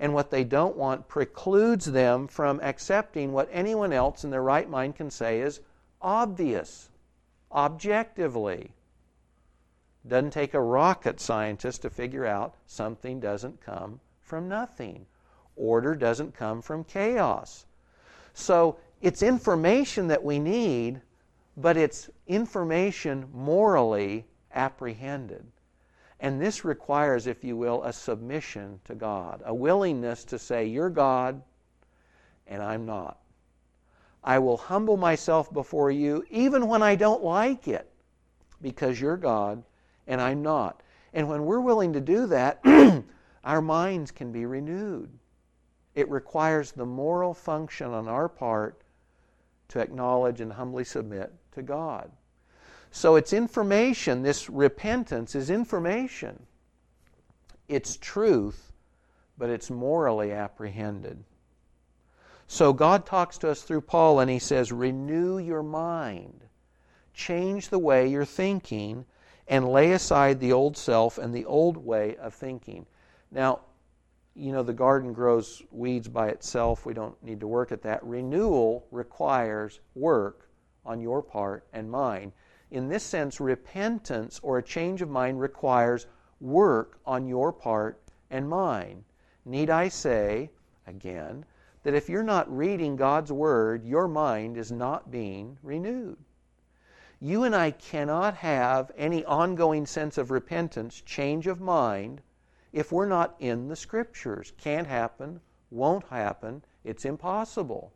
and 0.00 0.14
what 0.14 0.30
they 0.30 0.44
don't 0.44 0.78
want 0.78 1.06
precludes 1.06 1.84
them 1.84 2.26
from 2.26 2.58
accepting 2.62 3.32
what 3.32 3.50
anyone 3.52 3.92
else 3.92 4.24
in 4.24 4.30
their 4.30 4.42
right 4.42 4.68
mind 4.68 4.96
can 4.96 5.10
say 5.10 5.42
is 5.42 5.60
obvious, 6.00 6.88
objectively. 7.52 8.70
Doesn't 10.06 10.30
take 10.30 10.54
a 10.54 10.60
rocket 10.60 11.20
scientist 11.20 11.82
to 11.82 11.90
figure 11.90 12.24
out 12.24 12.54
something 12.66 13.20
doesn't 13.20 13.60
come 13.60 14.00
from 14.22 14.48
nothing. 14.48 15.04
Order 15.54 15.94
doesn't 15.94 16.34
come 16.34 16.62
from 16.62 16.82
chaos. 16.82 17.66
So 18.32 18.78
it's 19.00 19.22
information 19.22 20.08
that 20.08 20.22
we 20.22 20.38
need, 20.38 21.00
but 21.56 21.76
it's 21.76 22.10
information 22.26 23.26
morally 23.32 24.26
apprehended. 24.54 25.46
And 26.20 26.40
this 26.40 26.64
requires, 26.64 27.26
if 27.26 27.44
you 27.44 27.56
will, 27.56 27.82
a 27.84 27.92
submission 27.92 28.80
to 28.84 28.94
God, 28.94 29.42
a 29.44 29.54
willingness 29.54 30.24
to 30.24 30.38
say, 30.38 30.66
You're 30.66 30.90
God, 30.90 31.42
and 32.46 32.62
I'm 32.62 32.84
not. 32.86 33.18
I 34.24 34.38
will 34.40 34.56
humble 34.56 34.96
myself 34.96 35.52
before 35.52 35.90
you, 35.92 36.24
even 36.28 36.66
when 36.66 36.82
I 36.82 36.96
don't 36.96 37.22
like 37.22 37.68
it, 37.68 37.90
because 38.60 39.00
you're 39.00 39.16
God 39.16 39.62
and 40.08 40.20
I'm 40.20 40.42
not. 40.42 40.82
And 41.12 41.28
when 41.28 41.44
we're 41.44 41.60
willing 41.60 41.92
to 41.92 42.00
do 42.00 42.26
that, 42.26 42.60
our 43.44 43.62
minds 43.62 44.10
can 44.10 44.32
be 44.32 44.44
renewed. 44.44 45.10
It 45.94 46.10
requires 46.10 46.72
the 46.72 46.86
moral 46.86 47.32
function 47.32 47.92
on 47.92 48.08
our 48.08 48.28
part 48.28 48.82
to 49.68 49.80
acknowledge 49.80 50.40
and 50.40 50.52
humbly 50.52 50.84
submit 50.84 51.32
to 51.52 51.62
God. 51.62 52.10
So 52.90 53.16
it's 53.16 53.32
information, 53.32 54.22
this 54.22 54.48
repentance 54.48 55.34
is 55.34 55.50
information. 55.50 56.46
It's 57.68 57.96
truth, 57.96 58.72
but 59.36 59.50
it's 59.50 59.70
morally 59.70 60.32
apprehended. 60.32 61.22
So 62.46 62.72
God 62.72 63.04
talks 63.04 63.36
to 63.38 63.50
us 63.50 63.62
through 63.62 63.82
Paul 63.82 64.20
and 64.20 64.30
he 64.30 64.38
says, 64.38 64.72
Renew 64.72 65.38
your 65.38 65.62
mind, 65.62 66.44
change 67.12 67.68
the 67.68 67.78
way 67.78 68.08
you're 68.08 68.24
thinking, 68.24 69.04
and 69.46 69.68
lay 69.68 69.92
aside 69.92 70.40
the 70.40 70.52
old 70.52 70.76
self 70.76 71.18
and 71.18 71.34
the 71.34 71.44
old 71.44 71.76
way 71.76 72.16
of 72.16 72.32
thinking. 72.32 72.86
Now, 73.30 73.60
you 74.38 74.52
know, 74.52 74.62
the 74.62 74.72
garden 74.72 75.12
grows 75.12 75.62
weeds 75.72 76.06
by 76.06 76.28
itself. 76.28 76.86
We 76.86 76.94
don't 76.94 77.20
need 77.24 77.40
to 77.40 77.48
work 77.48 77.72
at 77.72 77.82
that. 77.82 78.04
Renewal 78.04 78.86
requires 78.92 79.80
work 79.96 80.48
on 80.86 81.00
your 81.00 81.22
part 81.22 81.66
and 81.72 81.90
mine. 81.90 82.32
In 82.70 82.88
this 82.88 83.02
sense, 83.02 83.40
repentance 83.40 84.38
or 84.42 84.58
a 84.58 84.62
change 84.62 85.02
of 85.02 85.10
mind 85.10 85.40
requires 85.40 86.06
work 86.40 87.00
on 87.04 87.26
your 87.26 87.52
part 87.52 88.00
and 88.30 88.48
mine. 88.48 89.04
Need 89.44 89.70
I 89.70 89.88
say, 89.88 90.50
again, 90.86 91.44
that 91.82 91.94
if 91.94 92.08
you're 92.08 92.22
not 92.22 92.56
reading 92.56 92.94
God's 92.94 93.32
Word, 93.32 93.84
your 93.84 94.06
mind 94.06 94.56
is 94.56 94.70
not 94.70 95.10
being 95.10 95.58
renewed. 95.64 96.18
You 97.20 97.42
and 97.42 97.56
I 97.56 97.72
cannot 97.72 98.34
have 98.34 98.92
any 98.96 99.24
ongoing 99.24 99.84
sense 99.84 100.16
of 100.16 100.30
repentance, 100.30 101.00
change 101.00 101.48
of 101.48 101.60
mind, 101.60 102.20
if 102.72 102.92
we're 102.92 103.06
not 103.06 103.34
in 103.38 103.68
the 103.68 103.76
Scriptures. 103.76 104.52
Can't 104.58 104.86
happen, 104.86 105.40
won't 105.70 106.04
happen, 106.08 106.62
it's 106.84 107.04
impossible. 107.04 107.92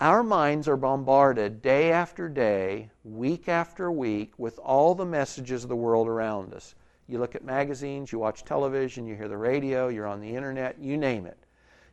Our 0.00 0.22
minds 0.22 0.68
are 0.68 0.76
bombarded 0.76 1.62
day 1.62 1.92
after 1.92 2.28
day, 2.28 2.90
week 3.04 3.48
after 3.48 3.92
week, 3.92 4.32
with 4.38 4.58
all 4.58 4.94
the 4.94 5.04
messages 5.04 5.62
of 5.62 5.68
the 5.68 5.76
world 5.76 6.08
around 6.08 6.54
us. 6.54 6.74
You 7.06 7.18
look 7.18 7.34
at 7.34 7.44
magazines, 7.44 8.10
you 8.10 8.18
watch 8.18 8.44
television, 8.44 9.06
you 9.06 9.14
hear 9.14 9.28
the 9.28 9.36
radio, 9.36 9.88
you're 9.88 10.06
on 10.06 10.20
the 10.20 10.34
internet, 10.34 10.78
you 10.78 10.96
name 10.96 11.26
it. 11.26 11.38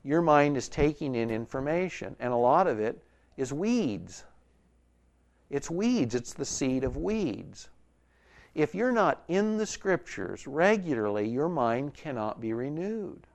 Your 0.04 0.22
mind 0.22 0.56
is 0.56 0.70
taking 0.70 1.14
in 1.14 1.30
information, 1.30 2.16
and 2.20 2.32
a 2.32 2.38
lot 2.38 2.68
of 2.68 2.80
it 2.80 3.04
is 3.36 3.52
weeds. 3.52 4.24
It's 5.50 5.70
weeds, 5.70 6.16
it's 6.16 6.34
the 6.34 6.46
seed 6.46 6.84
of 6.84 6.96
weeds. 6.96 7.70
If 8.56 8.74
you're 8.74 8.92
not 8.92 9.24
in 9.28 9.58
the 9.58 9.66
scriptures 9.66 10.48
regularly, 10.48 11.28
your 11.28 11.50
mind 11.50 11.94
cannot 11.94 12.42
be 12.42 12.52
renewed. 12.52 13.28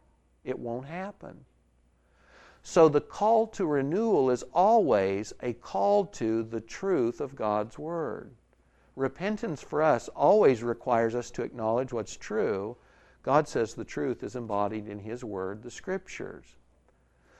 It 0.43 0.59
won't 0.59 0.87
happen. 0.87 1.45
So 2.63 2.89
the 2.89 3.01
call 3.01 3.47
to 3.49 3.67
renewal 3.67 4.31
is 4.31 4.43
always 4.53 5.33
a 5.41 5.53
call 5.53 6.07
to 6.07 6.43
the 6.43 6.61
truth 6.61 7.21
of 7.21 7.37
God's 7.37 7.79
Word. 7.79 8.35
Repentance 8.97 9.63
for 9.63 9.83
us 9.83 10.09
always 10.09 10.63
requires 10.63 11.15
us 11.15 11.31
to 11.33 11.43
acknowledge 11.43 11.93
what's 11.93 12.17
true. 12.17 12.77
God 13.23 13.47
says 13.47 13.75
the 13.75 13.85
truth 13.85 14.23
is 14.23 14.35
embodied 14.35 14.89
in 14.89 14.99
His 14.99 15.23
Word, 15.23 15.63
the 15.63 15.71
Scriptures. 15.71 16.57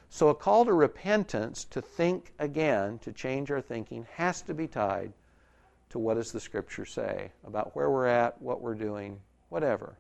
So 0.09 0.29
a 0.29 0.35
call 0.35 0.65
to 0.65 0.73
repentance, 0.73 1.65
to 1.65 1.83
think 1.83 2.33
again, 2.39 2.99
to 3.01 3.13
change 3.13 3.51
our 3.51 3.61
thinking, 3.61 4.07
has 4.15 4.43
to 4.43 4.55
be 4.55 4.69
tied 4.69 5.13
to 5.95 6.01
what 6.01 6.15
does 6.15 6.33
the 6.33 6.41
Scripture 6.41 6.85
say 6.85 7.31
about 7.47 7.77
where 7.77 7.89
we're 7.89 8.09
at, 8.09 8.43
what 8.43 8.61
we're 8.61 8.75
doing, 8.75 9.17
whatever. 9.49 9.97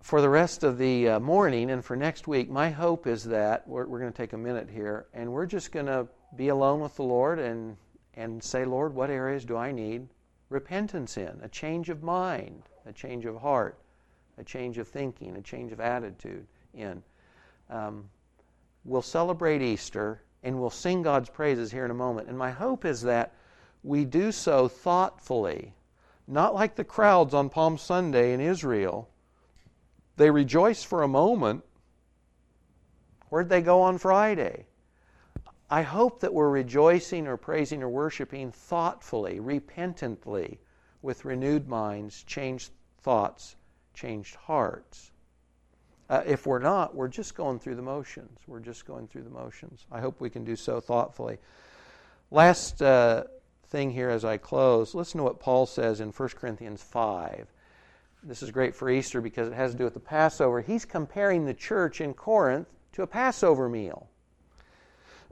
For 0.00 0.20
the 0.20 0.28
rest 0.28 0.62
of 0.62 0.78
the 0.78 1.08
uh, 1.08 1.18
morning 1.18 1.72
and 1.72 1.84
for 1.84 1.96
next 1.96 2.28
week, 2.28 2.48
my 2.48 2.70
hope 2.70 3.08
is 3.08 3.24
that 3.24 3.66
we're, 3.66 3.84
we're 3.86 3.98
going 3.98 4.12
to 4.12 4.16
take 4.16 4.32
a 4.32 4.38
minute 4.38 4.70
here 4.70 5.06
and 5.12 5.32
we're 5.32 5.46
just 5.46 5.72
going 5.72 5.86
to 5.86 6.06
be 6.36 6.46
alone 6.46 6.78
with 6.78 6.94
the 6.94 7.02
Lord 7.02 7.40
and, 7.40 7.76
and 8.14 8.40
say, 8.40 8.64
Lord, 8.64 8.94
what 8.94 9.10
areas 9.10 9.44
do 9.44 9.56
I 9.56 9.72
need 9.72 10.06
repentance 10.50 11.16
in? 11.16 11.40
A 11.42 11.48
change 11.48 11.88
of 11.88 12.04
mind, 12.04 12.62
a 12.86 12.92
change 12.92 13.24
of 13.24 13.40
heart, 13.40 13.76
a 14.38 14.44
change 14.44 14.78
of 14.78 14.86
thinking, 14.86 15.34
a 15.34 15.42
change 15.42 15.72
of 15.72 15.80
attitude 15.80 16.46
in. 16.74 17.02
Um, 17.68 18.08
we'll 18.84 19.02
celebrate 19.02 19.62
Easter 19.62 20.22
and 20.42 20.58
we'll 20.60 20.70
sing 20.70 21.02
God's 21.02 21.28
praises 21.28 21.70
here 21.70 21.84
in 21.84 21.90
a 21.90 21.94
moment. 21.94 22.28
And 22.28 22.38
my 22.38 22.50
hope 22.50 22.84
is 22.84 23.02
that 23.02 23.34
we 23.82 24.04
do 24.04 24.32
so 24.32 24.68
thoughtfully, 24.68 25.74
not 26.26 26.54
like 26.54 26.76
the 26.76 26.84
crowds 26.84 27.34
on 27.34 27.50
Palm 27.50 27.76
Sunday 27.78 28.32
in 28.32 28.40
Israel. 28.40 29.08
They 30.16 30.30
rejoice 30.30 30.82
for 30.82 31.02
a 31.02 31.08
moment. 31.08 31.64
Where'd 33.28 33.48
they 33.48 33.62
go 33.62 33.80
on 33.82 33.98
Friday? 33.98 34.66
I 35.70 35.82
hope 35.82 36.20
that 36.20 36.34
we're 36.34 36.50
rejoicing 36.50 37.28
or 37.28 37.36
praising 37.36 37.82
or 37.82 37.88
worshiping 37.88 38.50
thoughtfully, 38.50 39.38
repentantly, 39.38 40.58
with 41.00 41.24
renewed 41.24 41.68
minds, 41.68 42.24
changed 42.24 42.72
thoughts, 42.98 43.56
changed 43.94 44.34
hearts. 44.34 45.12
Uh, 46.10 46.24
if 46.26 46.44
we're 46.44 46.58
not, 46.58 46.92
we're 46.92 47.06
just 47.06 47.36
going 47.36 47.60
through 47.60 47.76
the 47.76 47.82
motions. 47.82 48.40
We're 48.48 48.58
just 48.58 48.84
going 48.84 49.06
through 49.06 49.22
the 49.22 49.30
motions. 49.30 49.86
I 49.92 50.00
hope 50.00 50.20
we 50.20 50.28
can 50.28 50.42
do 50.42 50.56
so 50.56 50.80
thoughtfully. 50.80 51.38
Last 52.32 52.82
uh, 52.82 53.24
thing 53.68 53.92
here 53.92 54.10
as 54.10 54.24
I 54.24 54.36
close 54.36 54.92
listen 54.92 55.18
to 55.18 55.24
what 55.24 55.38
Paul 55.38 55.66
says 55.66 56.00
in 56.00 56.08
1 56.08 56.28
Corinthians 56.30 56.82
5. 56.82 57.46
this 58.24 58.42
is 58.42 58.50
great 58.50 58.74
for 58.74 58.90
Easter 58.90 59.20
because 59.20 59.46
it 59.46 59.54
has 59.54 59.70
to 59.70 59.78
do 59.78 59.84
with 59.84 59.94
the 59.94 60.00
Passover. 60.00 60.60
He's 60.60 60.84
comparing 60.84 61.44
the 61.44 61.54
church 61.54 62.00
in 62.00 62.12
Corinth 62.12 62.66
to 62.92 63.02
a 63.02 63.06
Passover 63.06 63.68
meal. 63.68 64.08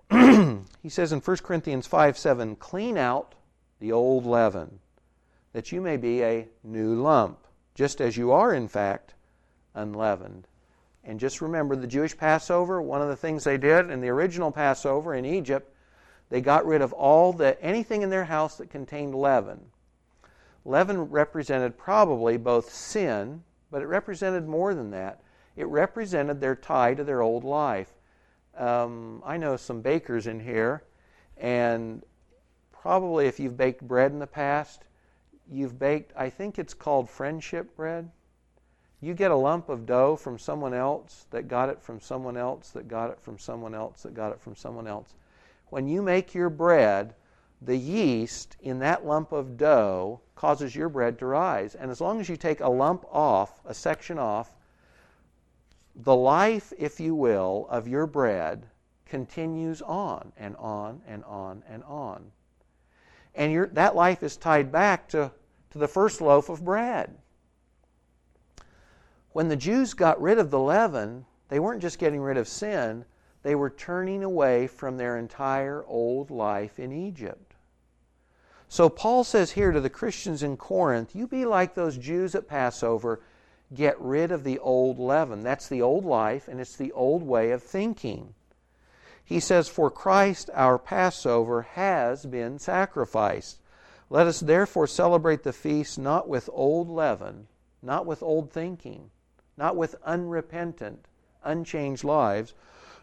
he 0.12 0.88
says 0.88 1.12
in 1.12 1.18
1 1.18 1.36
Corinthians 1.38 1.88
5 1.88 2.16
7, 2.16 2.54
clean 2.54 2.96
out 2.96 3.34
the 3.80 3.90
old 3.90 4.24
leaven, 4.24 4.78
that 5.52 5.72
you 5.72 5.80
may 5.80 5.96
be 5.96 6.22
a 6.22 6.46
new 6.62 6.94
lump, 6.94 7.48
just 7.74 8.00
as 8.00 8.16
you 8.16 8.30
are, 8.30 8.54
in 8.54 8.68
fact, 8.68 9.14
unleavened. 9.74 10.46
And 11.08 11.18
just 11.18 11.40
remember 11.40 11.74
the 11.74 11.86
Jewish 11.86 12.14
Passover, 12.14 12.82
one 12.82 13.00
of 13.00 13.08
the 13.08 13.16
things 13.16 13.42
they 13.42 13.56
did 13.56 13.88
in 13.88 14.02
the 14.02 14.10
original 14.10 14.52
Passover 14.52 15.14
in 15.14 15.24
Egypt, 15.24 15.74
they 16.28 16.42
got 16.42 16.66
rid 16.66 16.82
of 16.82 16.92
all 16.92 17.32
the 17.32 17.60
anything 17.64 18.02
in 18.02 18.10
their 18.10 18.26
house 18.26 18.58
that 18.58 18.68
contained 18.68 19.14
leaven. 19.14 19.58
Leaven 20.66 21.00
represented 21.00 21.78
probably 21.78 22.36
both 22.36 22.70
sin, 22.70 23.42
but 23.70 23.80
it 23.80 23.86
represented 23.86 24.46
more 24.46 24.74
than 24.74 24.90
that. 24.90 25.22
It 25.56 25.66
represented 25.68 26.42
their 26.42 26.54
tie 26.54 26.92
to 26.92 27.04
their 27.04 27.22
old 27.22 27.42
life. 27.42 27.94
Um, 28.54 29.22
I 29.24 29.38
know 29.38 29.56
some 29.56 29.80
bakers 29.80 30.26
in 30.26 30.40
here, 30.40 30.82
and 31.38 32.04
probably 32.70 33.26
if 33.26 33.40
you've 33.40 33.56
baked 33.56 33.80
bread 33.80 34.12
in 34.12 34.18
the 34.18 34.26
past, 34.26 34.84
you've 35.50 35.78
baked, 35.78 36.12
I 36.14 36.28
think 36.28 36.58
it's 36.58 36.74
called 36.74 37.08
friendship 37.08 37.74
bread. 37.74 38.10
You 39.00 39.14
get 39.14 39.30
a 39.30 39.36
lump 39.36 39.68
of 39.68 39.86
dough 39.86 40.16
from 40.16 40.38
someone 40.38 40.74
else 40.74 41.26
that 41.30 41.46
got 41.46 41.68
it 41.68 41.80
from 41.80 42.00
someone 42.00 42.36
else 42.36 42.70
that 42.70 42.88
got 42.88 43.10
it 43.10 43.20
from 43.20 43.38
someone 43.38 43.74
else 43.74 44.02
that 44.02 44.14
got 44.14 44.32
it 44.32 44.40
from 44.40 44.56
someone 44.56 44.88
else. 44.88 45.14
When 45.70 45.86
you 45.86 46.02
make 46.02 46.34
your 46.34 46.50
bread, 46.50 47.14
the 47.62 47.76
yeast 47.76 48.56
in 48.60 48.78
that 48.80 49.06
lump 49.06 49.32
of 49.32 49.56
dough 49.56 50.20
causes 50.34 50.74
your 50.74 50.88
bread 50.88 51.18
to 51.18 51.26
rise. 51.26 51.74
And 51.74 51.90
as 51.90 52.00
long 52.00 52.20
as 52.20 52.28
you 52.28 52.36
take 52.36 52.60
a 52.60 52.68
lump 52.68 53.04
off, 53.10 53.60
a 53.64 53.74
section 53.74 54.18
off, 54.18 54.56
the 55.94 56.14
life, 56.14 56.72
if 56.78 57.00
you 57.00 57.14
will, 57.14 57.66
of 57.70 57.88
your 57.88 58.06
bread 58.06 58.66
continues 59.04 59.82
on 59.82 60.32
and 60.36 60.56
on 60.56 61.02
and 61.06 61.24
on 61.24 61.62
and 61.68 61.82
on. 61.84 62.30
And 63.34 63.68
that 63.74 63.96
life 63.96 64.22
is 64.22 64.36
tied 64.36 64.70
back 64.70 65.08
to, 65.08 65.30
to 65.70 65.78
the 65.78 65.88
first 65.88 66.20
loaf 66.20 66.48
of 66.48 66.64
bread. 66.64 67.16
When 69.38 69.46
the 69.46 69.54
Jews 69.54 69.94
got 69.94 70.20
rid 70.20 70.40
of 70.40 70.50
the 70.50 70.58
leaven, 70.58 71.24
they 71.48 71.60
weren't 71.60 71.80
just 71.80 72.00
getting 72.00 72.20
rid 72.20 72.36
of 72.36 72.48
sin, 72.48 73.04
they 73.44 73.54
were 73.54 73.70
turning 73.70 74.24
away 74.24 74.66
from 74.66 74.96
their 74.96 75.16
entire 75.16 75.84
old 75.86 76.28
life 76.32 76.80
in 76.80 76.90
Egypt. 76.90 77.54
So 78.68 78.88
Paul 78.88 79.22
says 79.22 79.52
here 79.52 79.70
to 79.70 79.80
the 79.80 79.88
Christians 79.88 80.42
in 80.42 80.56
Corinth, 80.56 81.14
you 81.14 81.28
be 81.28 81.44
like 81.44 81.76
those 81.76 81.96
Jews 81.96 82.34
at 82.34 82.48
Passover, 82.48 83.20
get 83.72 83.96
rid 84.00 84.32
of 84.32 84.42
the 84.42 84.58
old 84.58 84.98
leaven. 84.98 85.44
That's 85.44 85.68
the 85.68 85.82
old 85.82 86.04
life, 86.04 86.48
and 86.48 86.60
it's 86.60 86.74
the 86.74 86.90
old 86.90 87.22
way 87.22 87.52
of 87.52 87.62
thinking. 87.62 88.34
He 89.24 89.38
says, 89.38 89.68
For 89.68 89.88
Christ 89.88 90.50
our 90.52 90.80
Passover 90.80 91.62
has 91.62 92.26
been 92.26 92.58
sacrificed. 92.58 93.60
Let 94.10 94.26
us 94.26 94.40
therefore 94.40 94.88
celebrate 94.88 95.44
the 95.44 95.52
feast 95.52 95.96
not 95.96 96.28
with 96.28 96.50
old 96.52 96.90
leaven, 96.90 97.46
not 97.80 98.04
with 98.04 98.20
old 98.20 98.50
thinking, 98.50 99.12
not 99.58 99.74
with 99.74 99.96
unrepentant, 100.04 101.08
unchanged 101.42 102.04
lives, 102.04 102.54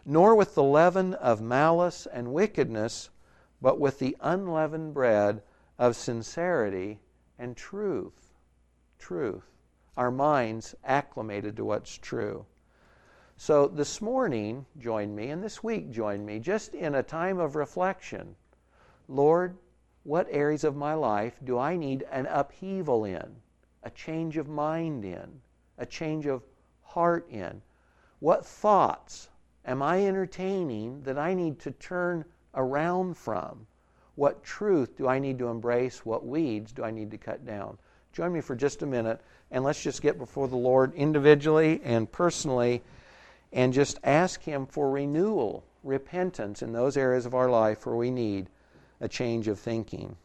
nor 0.06 0.34
with 0.34 0.54
the 0.54 0.62
leaven 0.62 1.12
of 1.14 1.42
malice 1.42 2.06
and 2.06 2.32
wickedness, 2.32 3.10
but 3.60 3.78
with 3.78 3.98
the 3.98 4.16
unleavened 4.20 4.94
bread 4.94 5.42
of 5.78 5.94
sincerity 5.94 6.98
and 7.38 7.56
truth. 7.56 8.34
Truth. 8.98 9.44
Our 9.98 10.10
minds 10.10 10.74
acclimated 10.82 11.56
to 11.56 11.64
what's 11.64 11.98
true. 11.98 12.46
So 13.36 13.66
this 13.66 14.00
morning, 14.00 14.64
join 14.78 15.14
me, 15.14 15.28
and 15.28 15.44
this 15.44 15.62
week, 15.62 15.90
join 15.90 16.24
me, 16.24 16.38
just 16.38 16.74
in 16.74 16.94
a 16.94 17.02
time 17.02 17.38
of 17.38 17.54
reflection. 17.54 18.34
Lord, 19.08 19.58
what 20.04 20.26
areas 20.30 20.64
of 20.64 20.74
my 20.74 20.94
life 20.94 21.34
do 21.44 21.58
I 21.58 21.76
need 21.76 22.06
an 22.10 22.26
upheaval 22.26 23.04
in, 23.04 23.36
a 23.82 23.90
change 23.90 24.38
of 24.38 24.48
mind 24.48 25.04
in, 25.04 25.42
a 25.78 25.86
change 25.86 26.26
of 26.26 26.42
heart 26.82 27.28
in? 27.30 27.62
What 28.20 28.46
thoughts 28.46 29.28
am 29.64 29.82
I 29.82 30.06
entertaining 30.06 31.02
that 31.02 31.18
I 31.18 31.34
need 31.34 31.58
to 31.60 31.70
turn 31.72 32.24
around 32.54 33.16
from? 33.16 33.66
What 34.14 34.42
truth 34.42 34.96
do 34.96 35.06
I 35.06 35.18
need 35.18 35.38
to 35.40 35.48
embrace? 35.48 36.06
What 36.06 36.26
weeds 36.26 36.72
do 36.72 36.82
I 36.82 36.90
need 36.90 37.10
to 37.10 37.18
cut 37.18 37.44
down? 37.44 37.78
Join 38.12 38.32
me 38.32 38.40
for 38.40 38.56
just 38.56 38.82
a 38.82 38.86
minute 38.86 39.20
and 39.50 39.62
let's 39.62 39.82
just 39.82 40.00
get 40.00 40.18
before 40.18 40.48
the 40.48 40.56
Lord 40.56 40.94
individually 40.94 41.80
and 41.84 42.10
personally 42.10 42.82
and 43.52 43.72
just 43.72 43.98
ask 44.02 44.42
Him 44.42 44.66
for 44.66 44.90
renewal, 44.90 45.64
repentance 45.84 46.62
in 46.62 46.72
those 46.72 46.96
areas 46.96 47.26
of 47.26 47.34
our 47.34 47.50
life 47.50 47.84
where 47.84 47.94
we 47.94 48.10
need 48.10 48.48
a 49.00 49.08
change 49.08 49.48
of 49.48 49.58
thinking. 49.58 50.16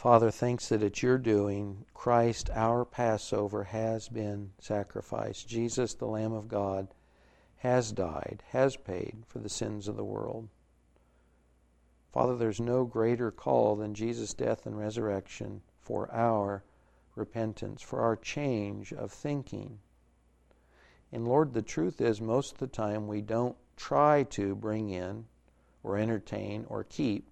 Father, 0.00 0.30
thanks 0.30 0.70
that 0.70 0.82
at 0.82 1.02
your 1.02 1.18
doing, 1.18 1.84
Christ, 1.92 2.48
our 2.54 2.86
Passover, 2.86 3.64
has 3.64 4.08
been 4.08 4.52
sacrificed. 4.58 5.46
Jesus, 5.46 5.92
the 5.92 6.06
Lamb 6.06 6.32
of 6.32 6.48
God, 6.48 6.88
has 7.58 7.92
died, 7.92 8.42
has 8.48 8.78
paid 8.78 9.24
for 9.26 9.40
the 9.40 9.50
sins 9.50 9.88
of 9.88 9.96
the 9.98 10.04
world. 10.04 10.48
Father, 12.14 12.34
there's 12.34 12.62
no 12.62 12.86
greater 12.86 13.30
call 13.30 13.76
than 13.76 13.92
Jesus' 13.92 14.32
death 14.32 14.64
and 14.64 14.78
resurrection 14.78 15.60
for 15.82 16.10
our 16.10 16.64
repentance, 17.14 17.82
for 17.82 18.00
our 18.00 18.16
change 18.16 18.94
of 18.94 19.12
thinking. 19.12 19.80
And 21.12 21.28
Lord, 21.28 21.52
the 21.52 21.60
truth 21.60 22.00
is, 22.00 22.22
most 22.22 22.52
of 22.52 22.58
the 22.58 22.68
time 22.68 23.06
we 23.06 23.20
don't 23.20 23.56
try 23.76 24.22
to 24.30 24.54
bring 24.54 24.88
in 24.88 25.26
or 25.82 25.98
entertain 25.98 26.64
or 26.70 26.84
keep 26.84 27.29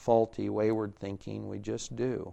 faulty, 0.00 0.48
wayward 0.48 0.96
thinking. 0.96 1.46
We 1.46 1.58
just 1.58 1.94
do. 1.94 2.32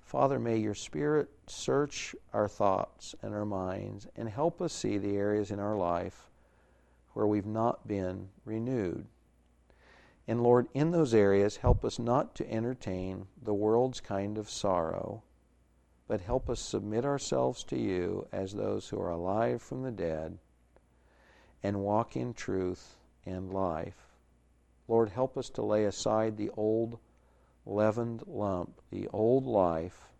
Father, 0.00 0.38
may 0.38 0.56
your 0.56 0.74
Spirit 0.74 1.28
search 1.46 2.14
our 2.32 2.48
thoughts 2.48 3.14
and 3.22 3.34
our 3.34 3.44
minds 3.44 4.06
and 4.16 4.28
help 4.30 4.62
us 4.62 4.72
see 4.72 4.96
the 4.96 5.16
areas 5.16 5.50
in 5.50 5.60
our 5.60 5.76
life 5.76 6.30
where 7.12 7.26
we've 7.26 7.46
not 7.46 7.86
been 7.86 8.30
renewed. 8.46 9.06
And 10.26 10.42
Lord, 10.42 10.68
in 10.72 10.90
those 10.90 11.12
areas, 11.12 11.58
help 11.58 11.84
us 11.84 11.98
not 11.98 12.34
to 12.36 12.50
entertain 12.50 13.26
the 13.42 13.54
world's 13.54 14.00
kind 14.00 14.38
of 14.38 14.48
sorrow, 14.48 15.22
but 16.08 16.22
help 16.22 16.48
us 16.48 16.60
submit 16.60 17.04
ourselves 17.04 17.62
to 17.64 17.78
you 17.78 18.26
as 18.32 18.54
those 18.54 18.88
who 18.88 18.98
are 19.00 19.10
alive 19.10 19.60
from 19.60 19.82
the 19.82 19.90
dead 19.90 20.38
and 21.62 21.80
walk 21.80 22.16
in 22.16 22.32
truth 22.32 22.96
and 23.26 23.52
life. 23.52 24.11
Lord, 24.92 25.08
help 25.08 25.38
us 25.38 25.48
to 25.48 25.62
lay 25.62 25.86
aside 25.86 26.36
the 26.36 26.50
old 26.50 26.98
leavened 27.64 28.24
lump, 28.26 28.82
the 28.90 29.08
old 29.08 29.46
life, 29.46 30.10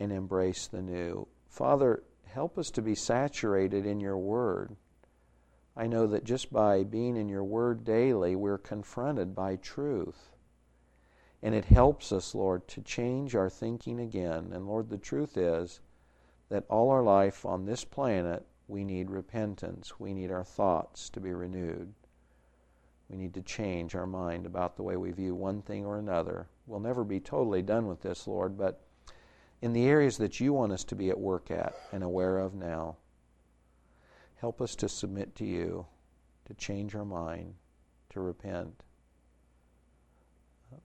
and 0.00 0.10
embrace 0.10 0.66
the 0.66 0.80
new. 0.80 1.28
Father, 1.50 2.02
help 2.24 2.56
us 2.56 2.70
to 2.70 2.80
be 2.80 2.94
saturated 2.94 3.84
in 3.84 4.00
your 4.00 4.16
word. 4.16 4.74
I 5.76 5.86
know 5.86 6.06
that 6.06 6.24
just 6.24 6.50
by 6.50 6.82
being 6.82 7.14
in 7.14 7.28
your 7.28 7.44
word 7.44 7.84
daily, 7.84 8.34
we're 8.34 8.56
confronted 8.56 9.34
by 9.34 9.56
truth. 9.56 10.30
And 11.42 11.54
it 11.54 11.66
helps 11.66 12.10
us, 12.10 12.34
Lord, 12.34 12.66
to 12.68 12.80
change 12.80 13.36
our 13.36 13.50
thinking 13.50 14.00
again. 14.00 14.52
And 14.54 14.66
Lord, 14.66 14.88
the 14.88 14.96
truth 14.96 15.36
is 15.36 15.80
that 16.48 16.64
all 16.70 16.88
our 16.88 17.02
life 17.02 17.44
on 17.44 17.66
this 17.66 17.84
planet, 17.84 18.46
we 18.66 18.82
need 18.82 19.10
repentance. 19.10 20.00
We 20.00 20.14
need 20.14 20.30
our 20.30 20.42
thoughts 20.42 21.10
to 21.10 21.20
be 21.20 21.34
renewed. 21.34 21.92
We 23.12 23.18
need 23.18 23.34
to 23.34 23.42
change 23.42 23.94
our 23.94 24.06
mind 24.06 24.46
about 24.46 24.74
the 24.74 24.82
way 24.82 24.96
we 24.96 25.10
view 25.10 25.34
one 25.34 25.60
thing 25.60 25.84
or 25.84 25.98
another. 25.98 26.48
We'll 26.66 26.80
never 26.80 27.04
be 27.04 27.20
totally 27.20 27.60
done 27.60 27.86
with 27.86 28.00
this, 28.00 28.26
Lord, 28.26 28.56
but 28.56 28.80
in 29.60 29.74
the 29.74 29.84
areas 29.84 30.16
that 30.16 30.40
you 30.40 30.54
want 30.54 30.72
us 30.72 30.82
to 30.84 30.96
be 30.96 31.10
at 31.10 31.20
work 31.20 31.50
at 31.50 31.74
and 31.92 32.02
aware 32.02 32.38
of 32.38 32.54
now. 32.54 32.96
Help 34.36 34.62
us 34.62 34.74
to 34.76 34.88
submit 34.88 35.36
to 35.36 35.44
you, 35.44 35.86
to 36.46 36.54
change 36.54 36.94
our 36.94 37.04
mind, 37.04 37.54
to 38.10 38.20
repent. 38.20 38.82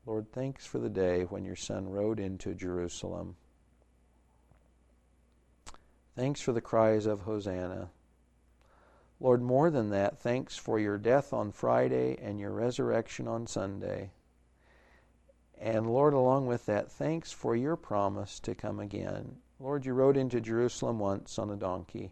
Lord, 0.05 0.29
thanks 0.33 0.65
for 0.65 0.79
the 0.79 0.89
day 0.89 1.23
when 1.23 1.45
your 1.45 1.55
Son 1.55 1.87
rode 1.87 2.19
into 2.19 2.53
Jerusalem. 2.53 3.37
Thanks 6.13 6.41
for 6.41 6.51
the 6.51 6.59
cries 6.59 7.05
of 7.05 7.21
Hosanna. 7.21 7.89
Lord, 9.19 9.41
more 9.41 9.71
than 9.71 9.89
that, 9.89 10.19
thanks 10.19 10.57
for 10.57 10.79
your 10.79 10.97
death 10.97 11.33
on 11.33 11.51
Friday 11.51 12.17
and 12.21 12.39
your 12.39 12.51
resurrection 12.51 13.27
on 13.27 13.47
Sunday. 13.47 14.11
And 15.59 15.87
Lord, 15.87 16.13
along 16.13 16.45
with 16.45 16.67
that, 16.67 16.91
thanks 16.91 17.31
for 17.31 17.55
your 17.55 17.75
promise 17.75 18.39
to 18.41 18.53
come 18.53 18.79
again. 18.79 19.37
Lord, 19.59 19.87
you 19.87 19.93
rode 19.93 20.17
into 20.17 20.39
Jerusalem 20.39 20.99
once 20.99 21.39
on 21.39 21.49
a 21.49 21.55
donkey, 21.55 22.11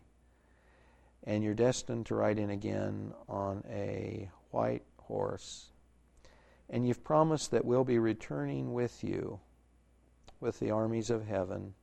and 1.24 1.44
you're 1.44 1.54
destined 1.54 2.08
to 2.08 2.16
ride 2.16 2.40
in 2.40 2.50
again 2.50 3.14
on 3.30 3.64
a 3.70 4.32
white 4.50 4.84
horse. 4.98 5.68
And 6.72 6.88
you've 6.88 7.04
promised 7.04 7.52
that 7.52 7.66
we'll 7.66 7.84
be 7.84 8.00
returning 8.00 8.74
with 8.74 9.04
you, 9.04 9.40
with 10.40 10.60
the 10.60 10.72
armies 10.72 11.12
of 11.12 11.28
heaven. 11.28 11.76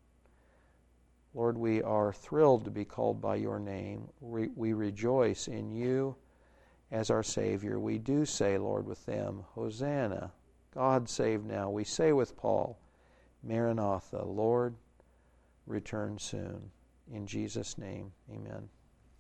Lord, 1.34 1.56
we 1.56 1.82
are 1.82 2.12
thrilled 2.12 2.64
to 2.64 2.70
be 2.70 2.84
called 2.84 3.20
by 3.20 3.36
your 3.36 3.58
name. 3.58 4.08
We, 4.20 4.48
we 4.54 4.74
rejoice 4.74 5.48
in 5.48 5.70
you 5.70 6.14
as 6.90 7.10
our 7.10 7.22
Savior. 7.22 7.80
We 7.80 7.98
do 7.98 8.26
say, 8.26 8.58
Lord, 8.58 8.86
with 8.86 9.04
them, 9.06 9.44
Hosanna, 9.54 10.32
God 10.74 11.08
save 11.08 11.44
now. 11.44 11.70
We 11.70 11.84
say 11.84 12.12
with 12.12 12.36
Paul, 12.36 12.78
Maranatha, 13.42 14.22
Lord, 14.22 14.74
return 15.66 16.18
soon. 16.18 16.70
In 17.10 17.26
Jesus' 17.26 17.78
name, 17.78 18.12
amen. 18.30 18.68